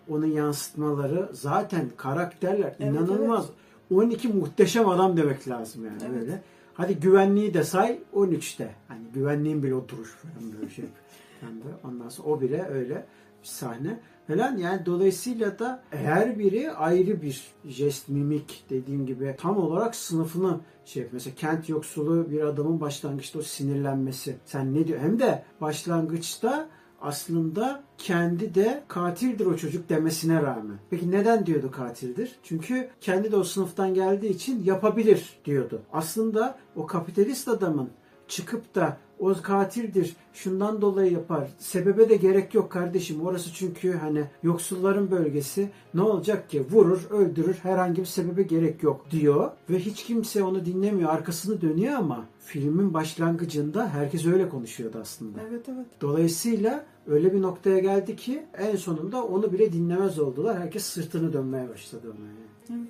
onun 0.08 0.26
yansıtmaları 0.26 1.28
zaten 1.32 1.90
karakterler 1.96 2.74
Evet, 2.80 2.80
inanılmaz. 2.80 3.46
12 3.94 4.28
muhteşem 4.28 4.88
adam 4.88 5.16
demek 5.16 5.48
lazım 5.48 5.84
yani 5.84 6.02
Evet. 6.10 6.20
böyle. 6.20 6.42
Hadi 6.74 6.94
güvenliği 7.00 7.54
de 7.54 7.64
say 7.64 7.98
13'te. 8.14 8.74
Hani 8.88 9.00
güvenliğin 9.14 9.62
bile 9.62 9.74
oturuş 9.74 10.10
falan 10.10 10.52
böyle 10.60 10.70
şey. 10.70 10.84
Yani 11.42 11.64
böyle 11.64 11.76
ondan 11.84 12.08
sonra 12.08 12.28
o 12.28 12.40
bile 12.40 12.66
öyle 12.68 13.06
bir 13.42 13.48
sahne 13.48 14.00
falan 14.26 14.56
yani 14.56 14.86
dolayısıyla 14.86 15.58
da 15.58 15.82
her 15.90 16.38
biri 16.38 16.72
ayrı 16.72 17.22
bir 17.22 17.52
jest 17.64 18.08
mimik 18.08 18.64
dediğim 18.70 19.06
gibi 19.06 19.36
tam 19.38 19.56
olarak 19.56 19.94
sınıfını 19.94 20.60
şey 20.84 21.02
yapıyor. 21.02 21.14
Mesela 21.24 21.36
kent 21.36 21.68
yoksulu 21.68 22.30
bir 22.30 22.40
adamın 22.40 22.80
başlangıçta 22.80 23.38
o 23.38 23.42
sinirlenmesi. 23.42 24.36
Sen 24.44 24.74
ne 24.74 24.86
diyor? 24.86 25.00
Hem 25.00 25.18
de 25.20 25.44
başlangıçta 25.60 26.68
aslında 27.00 27.82
kendi 27.98 28.54
de 28.54 28.84
katildir 28.88 29.46
o 29.46 29.56
çocuk 29.56 29.88
demesine 29.88 30.42
rağmen. 30.42 30.78
Peki 30.90 31.10
neden 31.10 31.46
diyordu 31.46 31.70
katildir? 31.70 32.38
Çünkü 32.42 32.88
kendi 33.00 33.32
de 33.32 33.36
o 33.36 33.44
sınıftan 33.44 33.94
geldiği 33.94 34.30
için 34.30 34.64
yapabilir 34.64 35.40
diyordu. 35.44 35.82
Aslında 35.92 36.58
o 36.76 36.86
kapitalist 36.86 37.48
adamın 37.48 37.90
çıkıp 38.28 38.74
da 38.74 38.96
o 39.20 39.34
katildir 39.42 40.16
şundan 40.32 40.80
dolayı 40.80 41.12
yapar. 41.12 41.48
Sebebe 41.58 42.08
de 42.08 42.16
gerek 42.16 42.54
yok 42.54 42.70
kardeşim. 42.70 43.26
Orası 43.26 43.52
çünkü 43.54 43.92
hani 43.92 44.24
yoksulların 44.42 45.10
bölgesi. 45.10 45.70
Ne 45.94 46.02
olacak 46.02 46.50
ki? 46.50 46.64
Vurur, 46.70 47.10
öldürür. 47.10 47.54
Herhangi 47.62 48.00
bir 48.00 48.06
sebebe 48.06 48.42
gerek 48.42 48.82
yok 48.82 49.06
diyor. 49.10 49.50
Ve 49.70 49.78
hiç 49.78 50.04
kimse 50.04 50.42
onu 50.42 50.64
dinlemiyor. 50.64 51.10
Arkasını 51.10 51.60
dönüyor 51.60 51.94
ama 51.94 52.24
filmin 52.38 52.94
başlangıcında 52.94 53.88
herkes 53.88 54.26
öyle 54.26 54.48
konuşuyordu 54.48 54.98
aslında. 55.00 55.38
Evet 55.50 55.68
evet. 55.68 55.86
Dolayısıyla 56.00 56.84
öyle 57.06 57.32
bir 57.32 57.42
noktaya 57.42 57.78
geldi 57.78 58.16
ki 58.16 58.46
en 58.58 58.76
sonunda 58.76 59.24
onu 59.24 59.52
bile 59.52 59.72
dinlemez 59.72 60.18
oldular. 60.18 60.58
Herkes 60.58 60.84
sırtını 60.84 61.32
dönmeye 61.32 61.68
başladı 61.68 62.14
ona. 62.18 62.26
Yani. 62.76 62.86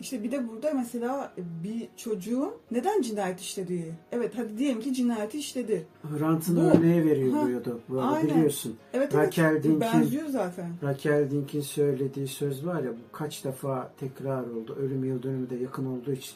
İşte 0.00 0.22
bir 0.22 0.30
de 0.30 0.48
burada 0.48 0.74
mesela 0.74 1.32
bir 1.64 1.88
çocuğun 1.96 2.50
neden 2.70 3.02
cinayet 3.02 3.40
işlediği. 3.40 3.92
Evet 4.12 4.32
hadi 4.36 4.58
diyelim 4.58 4.80
ki 4.80 4.94
cinayeti 4.94 5.38
işledi. 5.38 5.86
Hrant'ın 6.18 6.56
Bu- 6.56 6.60
örneği 6.60 7.00
Ha, 7.00 7.06
veriyordu 7.08 7.80
bu 7.88 8.00
arada 8.00 8.10
aynen. 8.16 8.36
biliyorsun. 8.36 8.76
Evet 8.92 9.14
Raquel 9.14 9.44
evet 9.44 9.64
Dink'in- 9.64 9.80
benziyor 9.80 10.26
zaten. 10.28 10.70
Raquel 10.82 11.30
Dink'in 11.30 11.60
söylediği 11.60 12.28
söz 12.28 12.66
var 12.66 12.82
ya 12.82 12.90
bu 12.92 13.12
kaç 13.12 13.44
defa 13.44 13.92
tekrar 14.00 14.42
oldu. 14.46 14.76
Ölüm 14.80 15.04
yıl 15.04 15.22
dönümü 15.22 15.50
de 15.50 15.56
yakın 15.56 15.86
olduğu 15.86 16.12
için. 16.12 16.34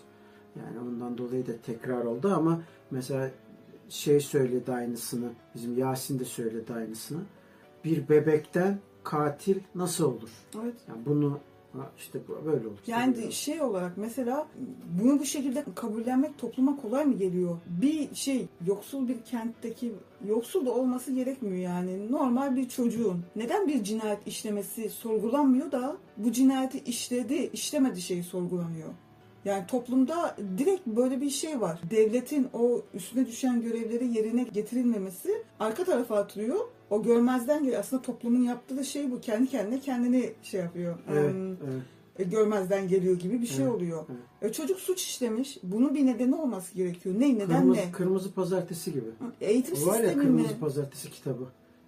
Yani 0.57 0.89
ondan 0.89 1.19
dolayı 1.19 1.47
da 1.47 1.53
tekrar 1.67 2.05
oldu 2.05 2.33
ama 2.37 2.63
mesela 2.91 3.31
şey 3.89 4.21
söyledi 4.21 4.73
aynısını. 4.73 5.29
Bizim 5.55 5.79
Yasin 5.79 6.19
de 6.19 6.25
söyledi 6.25 6.73
aynısını. 6.73 7.21
Bir 7.85 8.09
bebekten 8.09 8.79
katil 9.05 9.57
nasıl 9.75 10.05
olur? 10.05 10.31
Evet. 10.63 10.75
Yani 10.89 10.99
bunu 11.07 11.39
ha, 11.79 11.91
işte 11.97 12.19
böyle 12.45 12.69
olur. 12.69 12.79
Yani 12.87 13.17
Böyle. 13.17 13.31
şey 13.31 13.63
olarak 13.63 13.93
mesela 13.97 14.47
bunu 15.01 15.21
bu 15.21 15.25
şekilde 15.25 15.65
kabullenmek 15.75 16.39
topluma 16.39 16.77
kolay 16.77 17.05
mı 17.05 17.15
geliyor? 17.15 17.59
Bir 17.67 18.15
şey 18.15 18.47
yoksul 18.67 19.09
bir 19.09 19.23
kentteki 19.23 19.93
yoksul 20.27 20.67
da 20.67 20.73
olması 20.75 21.13
gerekmiyor 21.13 21.57
yani. 21.57 22.13
Normal 22.13 22.57
bir 22.57 22.69
çocuğun 22.69 23.25
neden 23.37 23.69
bir 23.69 23.85
cinayet 23.85 24.27
işlemesi 24.27 24.91
sorgulanmıyor 24.91 25.73
da 25.73 25.97
bu 26.17 26.33
cinayeti 26.33 26.79
işledi, 26.79 27.51
işlemedi 27.53 28.03
şeyi 28.03 28.23
sorgulanıyor. 28.25 28.89
Yani 29.45 29.67
toplumda 29.67 30.37
direkt 30.59 30.87
böyle 30.87 31.21
bir 31.21 31.31
şey 31.31 31.61
var. 31.61 31.81
Devletin 31.91 32.49
o 32.53 32.83
üstüne 32.95 33.27
düşen 33.27 33.63
görevleri 33.63 34.07
yerine 34.19 34.43
getirilmemesi 34.43 35.43
arka 35.61 35.85
tarafa 35.85 36.17
atılıyor. 36.17 36.57
O 36.91 37.03
görmezden 37.03 37.63
geliyor. 37.65 37.81
Aslında 37.81 38.03
toplumun 38.03 38.43
yaptığı 38.43 38.77
da 38.77 38.85
şey 38.85 39.11
bu. 39.11 39.21
Kendi 39.21 39.49
kendine 39.51 39.81
kendini 39.81 40.33
şey 40.43 40.61
yapıyor. 40.61 40.99
Evet, 41.13 41.31
Em, 41.35 41.49
evet. 41.53 41.83
e, 42.19 42.25
görmezden 42.25 42.89
geliyor 42.89 43.19
gibi 43.19 43.43
bir 43.43 43.47
şey 43.47 43.65
Evet, 43.65 43.75
oluyor. 43.75 44.05
evet. 44.43 44.51
E, 44.51 44.53
çocuk 44.53 44.79
suç 44.81 45.03
işlemiş. 45.03 45.59
Bunun 45.63 45.95
bir 45.95 46.07
nedeni 46.07 46.35
olması 46.35 46.75
gerekiyor. 46.75 47.15
Ne? 47.19 47.35
Neden 47.35 47.47
Kırmızı, 47.61 47.81
ne? 47.81 47.93
kırmızı 47.93 48.33
pazartesi 48.33 48.93
gibi. 48.93 49.09
Eğitim 49.41 49.75
O 49.83 49.87
var 49.87 49.95
ya 50.01 50.03
sistemi 50.09 50.25
mi? 50.31 50.37
Kırmızı 50.37 50.59
Pazartesi 50.61 51.11
kitabı. 51.11 51.45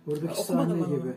Buradaki 0.06 0.42
sahne 0.42 0.78
gibi. 0.78 1.12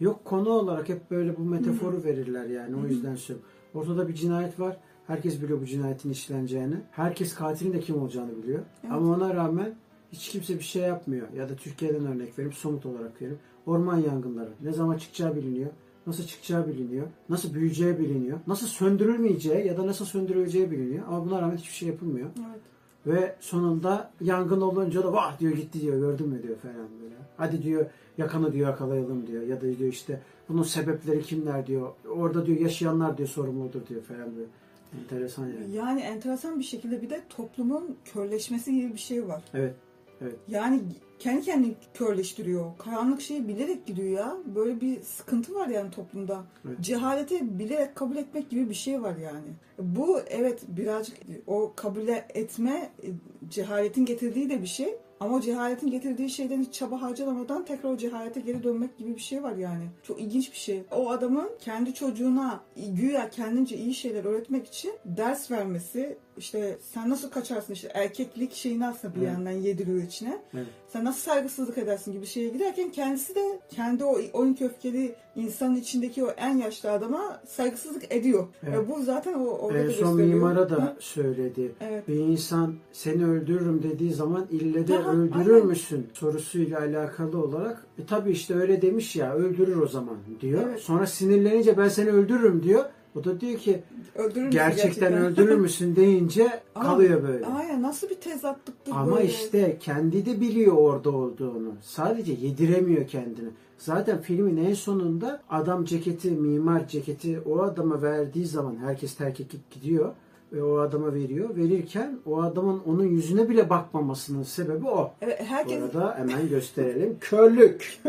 Yok 0.00 0.24
konu 0.24 0.50
olarak 0.50 0.88
hep 0.88 1.10
böyle 1.10 1.36
bu 1.36 1.42
metaforu 1.42 2.04
verirler 2.04 2.46
yani 2.46 2.76
o 2.76 2.86
yüzden 2.86 3.16
söylüyorum. 3.16 3.50
Ortada 3.74 4.08
bir 4.08 4.14
cinayet 4.14 4.60
var. 4.60 4.76
Herkes 5.08 5.42
biliyor 5.42 5.60
bu 5.60 5.66
cinayetin 5.66 6.10
işleneceğini. 6.10 6.74
Herkes 6.90 7.34
katilin 7.34 7.72
de 7.72 7.80
kim 7.80 8.02
olacağını 8.02 8.42
biliyor. 8.42 8.60
Evet. 8.82 8.92
Ama 8.92 9.14
ona 9.14 9.34
rağmen 9.34 9.74
hiç 10.12 10.28
kimse 10.28 10.54
bir 10.54 10.64
şey 10.64 10.82
yapmıyor. 10.82 11.32
Ya 11.36 11.48
da 11.48 11.56
Türkiye'den 11.56 12.06
örnek 12.06 12.38
verip 12.38 12.54
somut 12.54 12.86
olarak 12.86 13.22
verip 13.22 13.38
orman 13.66 13.96
yangınları 13.96 14.50
ne 14.62 14.72
zaman 14.72 14.96
çıkacağı 14.98 15.36
biliniyor. 15.36 15.70
Nasıl 16.06 16.24
çıkacağı 16.24 16.68
biliniyor. 16.68 17.06
Nasıl 17.28 17.54
büyüyeceği 17.54 17.98
biliniyor. 17.98 18.38
Nasıl 18.46 18.66
söndürülmeyeceği 18.66 19.66
ya 19.66 19.76
da 19.76 19.86
nasıl 19.86 20.04
söndürüleceği 20.04 20.70
biliniyor. 20.70 21.04
Ama 21.08 21.26
buna 21.26 21.42
rağmen 21.42 21.56
hiçbir 21.56 21.74
şey 21.74 21.88
yapılmıyor. 21.88 22.28
Evet. 22.38 22.60
Ve 23.06 23.36
sonunda 23.40 24.10
yangın 24.20 24.60
olunca 24.60 25.04
da 25.04 25.12
vah 25.12 25.38
diyor 25.40 25.52
gitti 25.52 25.80
diyor 25.80 25.98
gördün 25.98 26.28
mü 26.28 26.42
diyor 26.42 26.56
falan 26.56 26.88
böyle. 27.02 27.14
Hadi 27.36 27.62
diyor 27.62 27.86
yakanı 28.18 28.52
diyor 28.52 28.68
yakalayalım 28.68 29.26
diyor. 29.26 29.42
Ya 29.42 29.56
da 29.56 29.78
diyor 29.78 29.92
işte 29.92 30.20
bunun 30.48 30.62
sebepleri 30.62 31.22
kimler 31.22 31.66
diyor. 31.66 31.92
Orada 32.16 32.46
diyor 32.46 32.58
yaşayanlar 32.60 33.18
diyor 33.18 33.28
sorumludur 33.28 33.86
diyor 33.86 34.02
falan 34.02 34.36
böyle. 34.36 34.48
Enteresan 35.02 35.46
yani. 35.46 35.76
Yani 35.76 36.00
enteresan 36.00 36.58
bir 36.58 36.64
şekilde 36.64 37.02
bir 37.02 37.10
de 37.10 37.22
toplumun 37.28 37.96
körleşmesi 38.04 38.74
gibi 38.74 38.92
bir 38.92 38.98
şey 38.98 39.28
var. 39.28 39.42
Evet. 39.54 39.74
Yani 40.48 40.80
kendi 41.18 41.42
kendini 41.42 41.74
körleştiriyor. 41.94 42.78
Karanlık 42.78 43.20
şeyi 43.20 43.48
bilerek 43.48 43.86
gidiyor 43.86 44.08
ya. 44.08 44.36
Böyle 44.54 44.80
bir 44.80 45.02
sıkıntı 45.02 45.54
var 45.54 45.68
yani 45.68 45.90
toplumda. 45.90 46.44
Evet. 46.68 46.80
Cehaleti 46.80 47.58
bilerek 47.58 47.96
kabul 47.96 48.16
etmek 48.16 48.50
gibi 48.50 48.70
bir 48.70 48.74
şey 48.74 49.02
var 49.02 49.16
yani. 49.16 49.48
Bu 49.78 50.20
evet 50.20 50.62
birazcık 50.68 51.16
o 51.46 51.72
kabul 51.76 52.08
etme 52.34 52.90
e, 53.02 53.08
cehaletin 53.50 54.04
getirdiği 54.04 54.50
de 54.50 54.62
bir 54.62 54.66
şey. 54.66 54.94
Ama 55.20 55.36
o 55.36 55.40
cehaletin 55.40 55.90
getirdiği 55.90 56.30
şeyden 56.30 56.62
hiç 56.62 56.74
çaba 56.74 57.02
harcamadan 57.02 57.64
tekrar 57.64 57.90
o 57.90 57.96
cehalete 57.96 58.40
geri 58.40 58.62
dönmek 58.62 58.98
gibi 58.98 59.14
bir 59.14 59.20
şey 59.20 59.42
var 59.42 59.56
yani. 59.56 59.84
Çok 60.02 60.20
ilginç 60.20 60.52
bir 60.52 60.56
şey. 60.56 60.82
O 60.90 61.10
adamın 61.10 61.50
kendi 61.60 61.94
çocuğuna 61.94 62.60
güya 62.76 63.30
kendince 63.30 63.76
iyi 63.76 63.94
şeyler 63.94 64.24
öğretmek 64.24 64.66
için 64.66 64.92
ders 65.04 65.50
vermesi, 65.50 66.18
işte 66.38 66.78
sen 66.94 67.10
nasıl 67.10 67.30
kaçarsın 67.30 67.72
işte 67.72 67.90
erkeklik 67.94 68.52
şeyini 68.54 68.86
aslında 68.86 69.14
bir 69.14 69.20
Evet. 69.20 69.32
yandan 69.32 69.50
yediriyor 69.50 70.02
içine. 70.02 70.38
Evet. 70.54 70.66
Sen 70.92 71.04
nasıl 71.04 71.20
saygısızlık 71.20 71.78
edersin 71.78 72.12
gibi 72.12 72.26
şeye 72.26 72.48
giderken 72.48 72.90
kendisi 72.90 73.34
de 73.34 73.60
kendi 73.70 74.04
o 74.04 74.18
12 74.32 74.64
öfkeli 74.64 75.14
insanın 75.36 75.76
içindeki 75.76 76.24
o 76.24 76.30
en 76.30 76.56
yaşlı 76.56 76.90
adama 76.90 77.40
saygısızlık 77.48 78.12
ediyor. 78.14 78.46
Evet. 78.62 78.78
Ve 78.78 78.88
bu 78.88 79.02
zaten 79.02 79.34
o 79.34 79.44
orada 79.46 79.78
En 79.78 79.88
son 79.88 80.16
mimara 80.20 80.70
da 80.70 80.76
Hı? 80.76 80.96
söyledi. 81.00 81.72
Evet. 81.80 82.08
Bir 82.08 82.14
insan 82.14 82.74
seni 82.92 83.24
öldürürüm 83.26 83.82
dediği 83.82 84.12
zaman 84.12 84.46
ille 84.50 84.88
de 84.88 84.98
Aha, 84.98 85.12
öldürür 85.12 85.54
aynen. 85.54 85.66
müsün 85.66 86.06
sorusuyla 86.14 86.78
alakalı 86.80 87.42
olarak 87.44 87.86
e 87.98 88.06
tabi 88.06 88.30
işte 88.30 88.54
öyle 88.54 88.82
demiş 88.82 89.16
ya 89.16 89.34
öldürür 89.34 89.76
o 89.76 89.86
zaman 89.88 90.16
diyor. 90.40 90.62
Evet. 90.68 90.80
Sonra 90.80 91.06
sinirlenince 91.06 91.76
ben 91.76 91.88
seni 91.88 92.10
öldürürüm 92.10 92.62
diyor. 92.62 92.84
O 93.20 93.24
da 93.24 93.40
diyor 93.40 93.58
ki 93.58 93.82
Öldürür 94.14 94.44
müsün 94.46 94.50
gerçekten, 94.50 95.12
öldürür 95.12 95.54
müsün 95.58 95.96
deyince 95.96 96.60
kalıyor 96.74 97.22
böyle. 97.22 97.46
Aynen 97.46 97.82
nasıl 97.82 98.08
bir 98.10 98.14
tezatlıktır 98.14 98.92
Ama 98.92 99.16
böyle. 99.16 99.26
işte 99.26 99.76
kendi 99.80 100.26
de 100.26 100.40
biliyor 100.40 100.72
orada 100.76 101.10
olduğunu. 101.10 101.72
Sadece 101.82 102.32
yediremiyor 102.32 103.06
kendini. 103.06 103.48
Zaten 103.78 104.20
filmin 104.20 104.56
en 104.56 104.74
sonunda 104.74 105.42
adam 105.50 105.84
ceketi, 105.84 106.30
mimar 106.30 106.88
ceketi 106.88 107.40
o 107.40 107.62
adama 107.62 108.02
verdiği 108.02 108.46
zaman 108.46 108.76
herkes 108.76 109.14
terk 109.14 109.40
edip 109.40 109.70
gidiyor 109.70 110.12
ve 110.52 110.62
o 110.62 110.78
adama 110.78 111.14
veriyor. 111.14 111.56
Verirken 111.56 112.18
o 112.26 112.42
adamın 112.42 112.82
onun 112.86 113.04
yüzüne 113.04 113.48
bile 113.48 113.70
bakmamasının 113.70 114.42
sebebi 114.42 114.88
o. 114.88 115.10
Evet, 115.22 115.42
herkes 115.46 115.82
arada 115.82 116.18
hemen 116.18 116.48
gösterelim. 116.48 117.16
Körlük. 117.20 118.00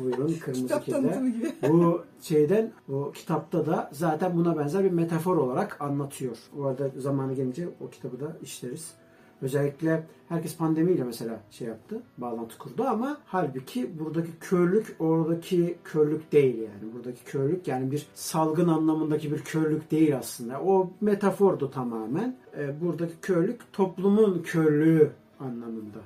Buyurun 0.00 0.34
kırmızı 0.40 0.80
kedi. 0.80 1.20
Bu 1.68 2.02
şeyden 2.22 2.72
o 2.92 3.12
kitapta 3.12 3.66
da 3.66 3.90
zaten 3.92 4.36
buna 4.36 4.58
benzer 4.58 4.84
bir 4.84 4.90
metafor 4.90 5.36
olarak 5.36 5.80
anlatıyor. 5.80 6.36
Bu 6.56 6.66
arada 6.66 6.90
zamanı 6.96 7.34
gelince 7.34 7.68
o 7.80 7.90
kitabı 7.90 8.20
da 8.20 8.36
işleriz. 8.42 8.94
Özellikle 9.42 10.06
herkes 10.28 10.56
pandemiyle 10.56 11.04
mesela 11.04 11.40
şey 11.50 11.68
yaptı, 11.68 12.02
bağlantı 12.18 12.58
kurdu 12.58 12.84
ama 12.84 13.18
halbuki 13.26 13.98
buradaki 13.98 14.30
körlük 14.40 14.96
oradaki 14.98 15.78
körlük 15.84 16.32
değil 16.32 16.58
yani. 16.58 16.94
Buradaki 16.94 17.24
körlük 17.24 17.68
yani 17.68 17.90
bir 17.90 18.06
salgın 18.14 18.68
anlamındaki 18.68 19.32
bir 19.32 19.38
körlük 19.38 19.90
değil 19.90 20.18
aslında. 20.18 20.60
O 20.62 20.90
metafordu 21.00 21.70
tamamen. 21.70 22.36
Ee, 22.56 22.80
buradaki 22.80 23.14
körlük 23.20 23.72
toplumun 23.72 24.42
körlüğü 24.42 25.10
anlamında 25.40 25.98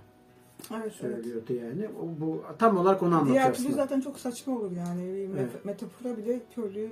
Evet, 0.70 0.82
evet. 0.82 0.94
söylüyordu 0.94 1.52
yani. 1.52 1.88
O, 1.88 2.20
bu 2.20 2.42
tam 2.58 2.76
olarak 2.76 3.02
onu 3.02 3.14
anlatıyor 3.14 3.34
Diğer 3.34 3.54
türlü 3.54 3.72
zaten 3.72 4.00
çok 4.00 4.18
saçma 4.18 4.56
olur 4.56 4.70
yani. 4.72 5.28
Evet. 5.38 5.64
Metafora 5.64 6.16
bile 6.16 6.40
körlüğü 6.54 6.90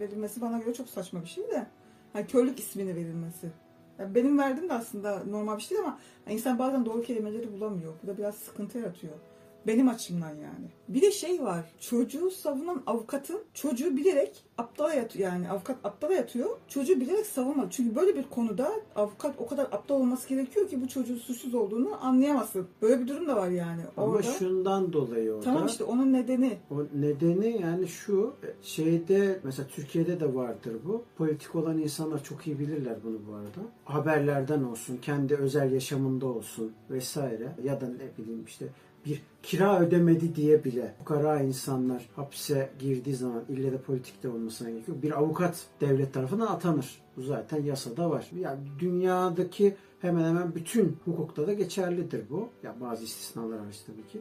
verilmesi 0.00 0.40
bana 0.40 0.58
göre 0.58 0.74
çok 0.74 0.88
saçma 0.88 1.22
bir 1.22 1.28
şey 1.28 1.44
de. 1.44 1.66
Yani 2.14 2.26
körlük 2.26 2.58
ismini 2.58 2.96
verilmesi. 2.96 3.50
Benim 4.08 4.38
verdiğim 4.38 4.68
de 4.68 4.74
aslında 4.74 5.22
normal 5.24 5.56
bir 5.56 5.62
şey 5.62 5.70
değil 5.70 5.88
ama 5.88 5.98
insan 6.28 6.58
bazen 6.58 6.86
doğru 6.86 7.02
kelimeleri 7.02 7.52
bulamıyor. 7.52 7.92
Bu 8.02 8.06
da 8.06 8.18
biraz 8.18 8.34
sıkıntı 8.34 8.78
yaratıyor. 8.78 9.14
Benim 9.66 9.88
açımdan 9.88 10.30
yani. 10.30 10.70
Bir 10.88 11.02
de 11.02 11.10
şey 11.10 11.42
var. 11.42 11.72
Çocuğu 11.80 12.30
savunan 12.30 12.82
avukatın 12.86 13.40
çocuğu 13.54 13.96
bilerek 13.96 14.44
aptala 14.58 14.94
yatıyor. 14.94 15.32
Yani 15.32 15.50
avukat 15.50 15.76
aptala 15.84 16.12
yatıyor. 16.12 16.50
Çocuğu 16.68 17.00
bilerek 17.00 17.26
savunmadı. 17.26 17.68
Çünkü 17.70 17.96
böyle 17.96 18.16
bir 18.16 18.22
konuda 18.22 18.72
avukat 18.96 19.34
o 19.38 19.46
kadar 19.46 19.64
aptal 19.64 19.94
olması 19.94 20.28
gerekiyor 20.28 20.68
ki 20.68 20.82
bu 20.82 20.88
çocuğun 20.88 21.16
suçsuz 21.16 21.54
olduğunu 21.54 22.04
anlayamasın. 22.04 22.66
Böyle 22.82 23.00
bir 23.00 23.08
durum 23.08 23.28
da 23.28 23.36
var 23.36 23.48
yani. 23.48 23.82
Ama 23.96 24.06
Orada. 24.06 24.22
şundan 24.22 24.92
dolayı 24.92 25.32
orada. 25.32 25.44
Tamam 25.44 25.66
işte 25.66 25.84
onun 25.84 26.12
nedeni. 26.12 26.58
O 26.70 26.74
nedeni 27.00 27.62
yani 27.62 27.88
şu 27.88 28.34
şeyde 28.62 29.40
mesela 29.44 29.68
Türkiye'de 29.68 30.20
de 30.20 30.34
vardır 30.34 30.76
bu. 30.84 31.04
Politik 31.16 31.54
olan 31.54 31.78
insanlar 31.78 32.24
çok 32.24 32.46
iyi 32.46 32.58
bilirler 32.58 32.96
bunu 33.04 33.18
bu 33.30 33.34
arada. 33.34 33.70
Haberlerden 33.84 34.62
olsun, 34.62 34.98
kendi 35.02 35.34
özel 35.36 35.72
yaşamında 35.72 36.26
olsun 36.26 36.72
vesaire 36.90 37.52
ya 37.64 37.80
da 37.80 37.86
ne 37.88 38.24
bileyim 38.24 38.44
işte 38.46 38.66
bir 39.06 39.22
kira 39.42 39.80
ödemedi 39.80 40.34
diye 40.34 40.64
bile 40.64 40.94
bu 41.00 41.04
kara 41.04 41.40
insanlar 41.40 42.08
hapse 42.16 42.70
girdiği 42.78 43.14
zaman 43.14 43.44
ille 43.48 43.72
de 43.72 43.78
politikte 43.78 44.28
olmasına 44.28 44.70
gerek 44.70 44.88
yok. 44.88 45.02
Bir 45.02 45.18
avukat 45.18 45.66
devlet 45.80 46.14
tarafından 46.14 46.46
atanır. 46.46 47.02
Bu 47.16 47.22
zaten 47.22 47.62
yasada 47.62 48.10
var. 48.10 48.30
Yani 48.40 48.60
dünyadaki 48.78 49.76
hemen 50.00 50.24
hemen 50.24 50.54
bütün 50.54 50.96
hukukta 51.04 51.46
da 51.46 51.52
geçerlidir 51.52 52.24
bu. 52.30 52.48
Ya 52.62 52.76
bazı 52.80 53.04
istisnalar 53.04 53.56
var 53.56 53.76
tabii 53.86 54.06
ki 54.06 54.20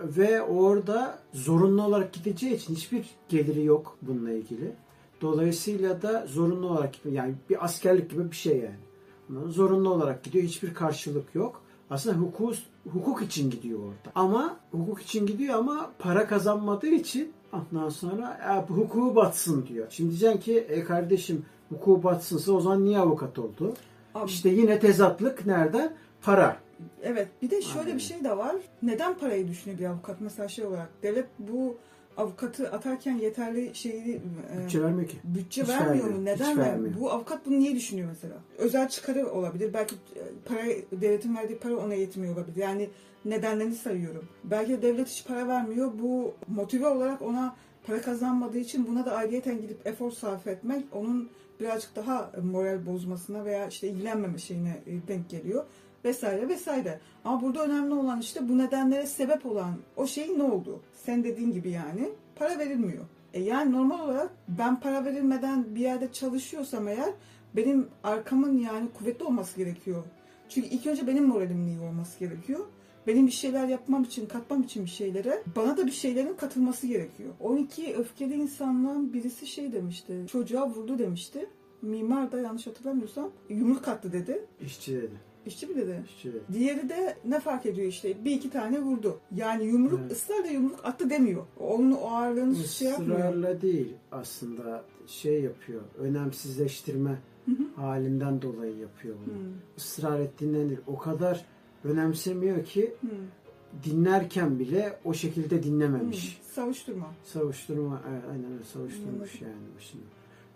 ve 0.00 0.42
orada 0.42 1.18
zorunlu 1.32 1.82
olarak 1.82 2.12
gideceği 2.12 2.54
için 2.54 2.74
hiçbir 2.74 3.10
geliri 3.28 3.64
yok 3.64 3.98
bununla 4.02 4.32
ilgili. 4.32 4.72
Dolayısıyla 5.20 6.02
da 6.02 6.26
zorunlu 6.26 6.68
olarak. 6.68 6.94
Yani 7.10 7.34
bir 7.50 7.64
askerlik 7.64 8.10
gibi 8.10 8.30
bir 8.30 8.36
şey 8.36 8.58
yani. 8.58 9.52
Zorunlu 9.52 9.90
olarak 9.90 10.24
gidiyor. 10.24 10.44
Hiçbir 10.44 10.74
karşılık 10.74 11.34
yok. 11.34 11.62
Aslında 11.90 12.16
hukuk, 12.16 12.54
hukuk 12.92 13.22
için 13.22 13.50
gidiyor 13.50 13.78
orada. 13.80 14.12
Ama 14.14 14.56
hukuk 14.70 15.02
için 15.02 15.26
gidiyor 15.26 15.54
ama 15.58 15.90
para 15.98 16.26
kazanmadığı 16.26 16.86
için 16.86 17.32
ondan 17.52 17.88
sonra 17.88 18.40
"E, 18.68 18.72
hukuku 18.72 19.16
batsın 19.16 19.66
diyor. 19.66 19.86
Şimdi 19.90 20.10
diyeceksin 20.10 20.40
ki 20.40 20.58
e 20.58 20.84
kardeşim 20.84 21.44
hukuku 21.68 22.02
batsınsa 22.02 22.52
o 22.52 22.60
zaman 22.60 22.84
niye 22.84 22.98
avukat 22.98 23.38
oldu? 23.38 23.74
Abi, 24.14 24.30
İşte 24.30 24.48
yine 24.48 24.78
tezatlık 24.78 25.46
nerede? 25.46 25.92
Para. 26.22 26.56
Evet 27.02 27.28
bir 27.42 27.50
de 27.50 27.62
şöyle 27.62 27.80
Aynen. 27.80 27.96
bir 27.96 28.02
şey 28.02 28.24
de 28.24 28.36
var. 28.36 28.56
Neden 28.82 29.18
parayı 29.18 29.48
düşünüyor 29.48 29.78
bir 29.80 29.84
avukat? 29.84 30.20
Mesela 30.20 30.48
şey 30.48 30.64
olarak 30.66 30.88
devlet 31.02 31.26
bu 31.38 31.76
avukatı 32.16 32.70
atarken 32.70 33.14
yeterli 33.18 33.74
şeyi 33.74 34.20
e, 34.54 34.62
Bütçe 34.64 34.82
vermiyor 34.82 35.08
ki. 35.08 35.16
bütçe 35.24 35.62
Hiç 35.62 35.68
vermiyor 35.68 35.90
vermiyor, 35.90 36.08
mu? 36.08 36.16
hiç 36.20 36.24
Neden 36.40 36.46
vermiyor? 36.58 36.72
vermiyor. 36.72 37.00
Bu 37.00 37.10
avukat 37.10 37.46
bunu 37.46 37.58
niye 37.58 37.74
düşünüyor 37.74 38.08
mesela? 38.08 38.34
Özel 38.58 38.88
çıkarı 38.88 39.30
olabilir. 39.30 39.74
Belki 39.74 39.94
e, 39.94 40.22
para 40.44 40.62
devletin 41.00 41.36
verdiği 41.36 41.58
para 41.58 41.76
ona 41.76 41.94
yetmiyor 41.94 42.36
olabilir. 42.36 42.56
Yani 42.56 42.90
nedenlerini 43.24 43.74
sayıyorum. 43.74 44.24
Belki 44.44 44.72
de 44.72 44.82
devlet 44.82 45.08
hiç 45.08 45.26
para 45.26 45.48
vermiyor. 45.48 45.92
Bu 46.02 46.34
motive 46.48 46.86
olarak 46.88 47.22
ona 47.22 47.56
para 47.86 48.02
kazanmadığı 48.02 48.58
için 48.58 48.86
buna 48.86 49.06
da 49.06 49.12
ayrıyeten 49.16 49.60
gidip 49.60 49.86
efor 49.86 50.10
sarf 50.10 50.46
etmek 50.46 50.84
onun 50.92 51.28
birazcık 51.60 51.96
daha 51.96 52.32
moral 52.42 52.86
bozmasına 52.86 53.44
veya 53.44 53.66
işte 53.68 53.88
ilgilenmeme 53.88 54.38
şeyine 54.38 54.82
e, 54.86 55.08
denk 55.08 55.30
geliyor 55.30 55.64
vesaire 56.06 56.48
vesaire. 56.48 57.00
Ama 57.24 57.42
burada 57.42 57.64
önemli 57.64 57.94
olan 57.94 58.20
işte 58.20 58.48
bu 58.48 58.58
nedenlere 58.58 59.06
sebep 59.06 59.46
olan 59.46 59.74
o 59.96 60.06
şey 60.06 60.38
ne 60.38 60.42
oldu? 60.42 60.80
Sen 60.92 61.24
dediğin 61.24 61.52
gibi 61.52 61.70
yani 61.70 62.08
para 62.36 62.58
verilmiyor. 62.58 63.04
E 63.34 63.40
yani 63.42 63.72
normal 63.72 64.00
olarak 64.00 64.30
ben 64.48 64.80
para 64.80 65.04
verilmeden 65.04 65.74
bir 65.74 65.80
yerde 65.80 66.12
çalışıyorsam 66.12 66.88
eğer 66.88 67.10
benim 67.56 67.88
arkamın 68.04 68.58
yani 68.58 68.88
kuvvetli 68.98 69.24
olması 69.24 69.56
gerekiyor. 69.56 70.04
Çünkü 70.48 70.68
ilk 70.68 70.86
önce 70.86 71.06
benim 71.06 71.24
moralimin 71.24 71.66
iyi 71.66 71.80
olması 71.80 72.18
gerekiyor. 72.18 72.60
Benim 73.06 73.26
bir 73.26 73.32
şeyler 73.32 73.68
yapmam 73.68 74.02
için, 74.02 74.26
katmam 74.26 74.62
için 74.62 74.84
bir 74.84 74.90
şeylere 74.90 75.42
bana 75.56 75.76
da 75.76 75.86
bir 75.86 75.92
şeylerin 75.92 76.34
katılması 76.34 76.86
gerekiyor. 76.86 77.34
12 77.40 77.94
öfkeli 77.96 78.34
insandan 78.34 79.12
birisi 79.12 79.46
şey 79.46 79.72
demişti. 79.72 80.24
Çocuğa 80.32 80.68
vurdu 80.68 80.98
demişti. 80.98 81.46
Mimar 81.82 82.32
da 82.32 82.40
yanlış 82.40 82.66
hatırlamıyorsam 82.66 83.30
yumruk 83.48 83.88
attı 83.88 84.12
dedi. 84.12 84.44
İşçi 84.60 84.92
dedi. 84.94 85.14
İşçi 85.46 85.66
mi 85.66 85.76
dedi? 85.76 86.02
İşçi 86.16 86.28
dedi. 86.32 86.42
Diğeri 86.52 86.88
de 86.88 87.16
ne 87.24 87.40
fark 87.40 87.66
ediyor 87.66 87.88
işte 87.88 88.24
bir 88.24 88.30
iki 88.30 88.50
tane 88.50 88.80
vurdu. 88.80 89.18
Yani 89.36 89.64
yumruk 89.64 90.00
Evet. 90.00 90.12
ısrarla 90.12 90.46
yumruk 90.46 90.84
attı 90.84 91.10
demiyor. 91.10 91.42
Onun 91.60 91.92
o 91.92 92.06
ağırlığını 92.10 92.56
şey 92.56 92.88
yapmıyor. 92.88 93.18
Israrla 93.18 93.60
değil 93.62 93.94
aslında 94.12 94.84
şey 95.06 95.42
yapıyor. 95.42 95.80
Önemsizleştirme 95.98 97.18
halinden 97.76 98.42
dolayı 98.42 98.76
yapıyor 98.76 99.16
bunu. 99.26 99.34
Hmm, 99.34 99.52
Israr 99.76 100.20
ettiğinden 100.20 100.68
değil. 100.68 100.80
O 100.86 100.98
kadar 100.98 101.44
önemsemiyor 101.84 102.64
ki 102.64 102.94
hmm, 103.00 103.10
dinlerken 103.84 104.58
bile 104.58 104.98
o 105.04 105.14
şekilde 105.14 105.62
dinlememiş. 105.62 106.38
hmm. 106.38 106.44
Savuşturma. 106.54 107.06
Savuşturma, 107.24 108.02
evet, 108.10 108.22
aynen 108.30 108.52
öyle 108.52 108.64
savuşturmuş 108.64 109.12
Anladım. 109.34 109.38
yani 109.42 109.76
başını. 109.76 110.00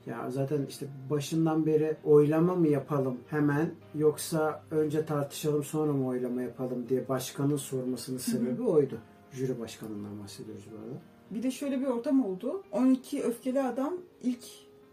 Ya 0.07 0.31
zaten 0.31 0.67
işte 0.69 0.87
başından 1.11 1.67
beri 1.67 1.97
oylama 2.05 2.55
mı 2.55 2.69
yapalım 2.69 3.19
hemen 3.27 3.71
yoksa 3.95 4.63
önce 4.71 5.07
tartışalım 5.07 5.65
sonra 5.65 5.93
mı 5.93 6.07
oylama 6.07 6.43
yapalım 6.43 6.89
diye 6.89 7.09
başkanın 7.09 7.57
sormasının 7.57 8.19
sebebi 8.19 8.63
oydu. 8.63 8.99
Jüri 9.33 9.61
başkanından 9.61 10.23
bahsediyoruz 10.23 10.65
bu 10.73 10.77
arada. 10.77 11.01
Bir 11.31 11.43
de 11.43 11.51
şöyle 11.51 11.81
bir 11.81 11.87
ortam 11.87 12.25
oldu. 12.25 12.63
12 12.73 13.23
öfkeli 13.23 13.63
adam 13.63 13.95
ilk 14.23 14.45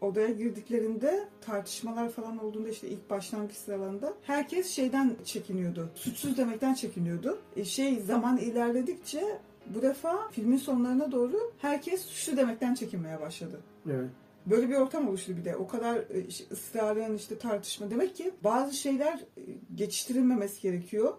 odaya 0.02 0.28
girdiklerinde 0.28 1.28
tartışmalar 1.41 2.10
falan 2.10 2.38
olduğunda 2.38 2.70
işte 2.70 2.88
ilk 2.88 3.10
başlangıç 3.10 3.56
sıralarında 3.56 4.13
herkes 4.22 4.70
şeyden 4.70 5.15
çekiniyordu. 5.26 5.89
Suçsuz 5.96 6.38
demekten 6.38 6.74
çekiniyordu. 6.74 7.38
E, 7.56 7.65
şey 7.65 8.00
zaman 8.00 8.38
ilerledikçe 8.38 9.39
bu 9.76 9.82
defa 9.82 10.30
filmin 10.32 10.58
sonlarına 10.58 11.12
doğru 11.12 11.52
herkes 11.58 12.02
suçlu 12.02 12.38
demekten 12.38 12.74
çekinmeye 12.74 13.22
başladı. 13.22 13.60
Evet. 13.89 14.10
Böyle 14.49 14.69
bir 14.69 14.75
ortam 14.75 15.07
oluştu 15.07 15.38
bir 15.38 15.45
de. 15.45 15.55
O 15.55 15.67
kadar 15.67 15.95
e, 15.97 16.25
işte 16.27 16.45
ısrarın 16.51 17.15
işte 17.15 17.38
tartışma. 17.38 17.89
Demek 17.91 18.15
ki 18.15 18.31
bazı 18.43 18.73
şeyler 18.75 19.13
e, 19.38 19.41
geçiştirilmemesi 19.75 20.62
gerekiyor. 20.62 21.13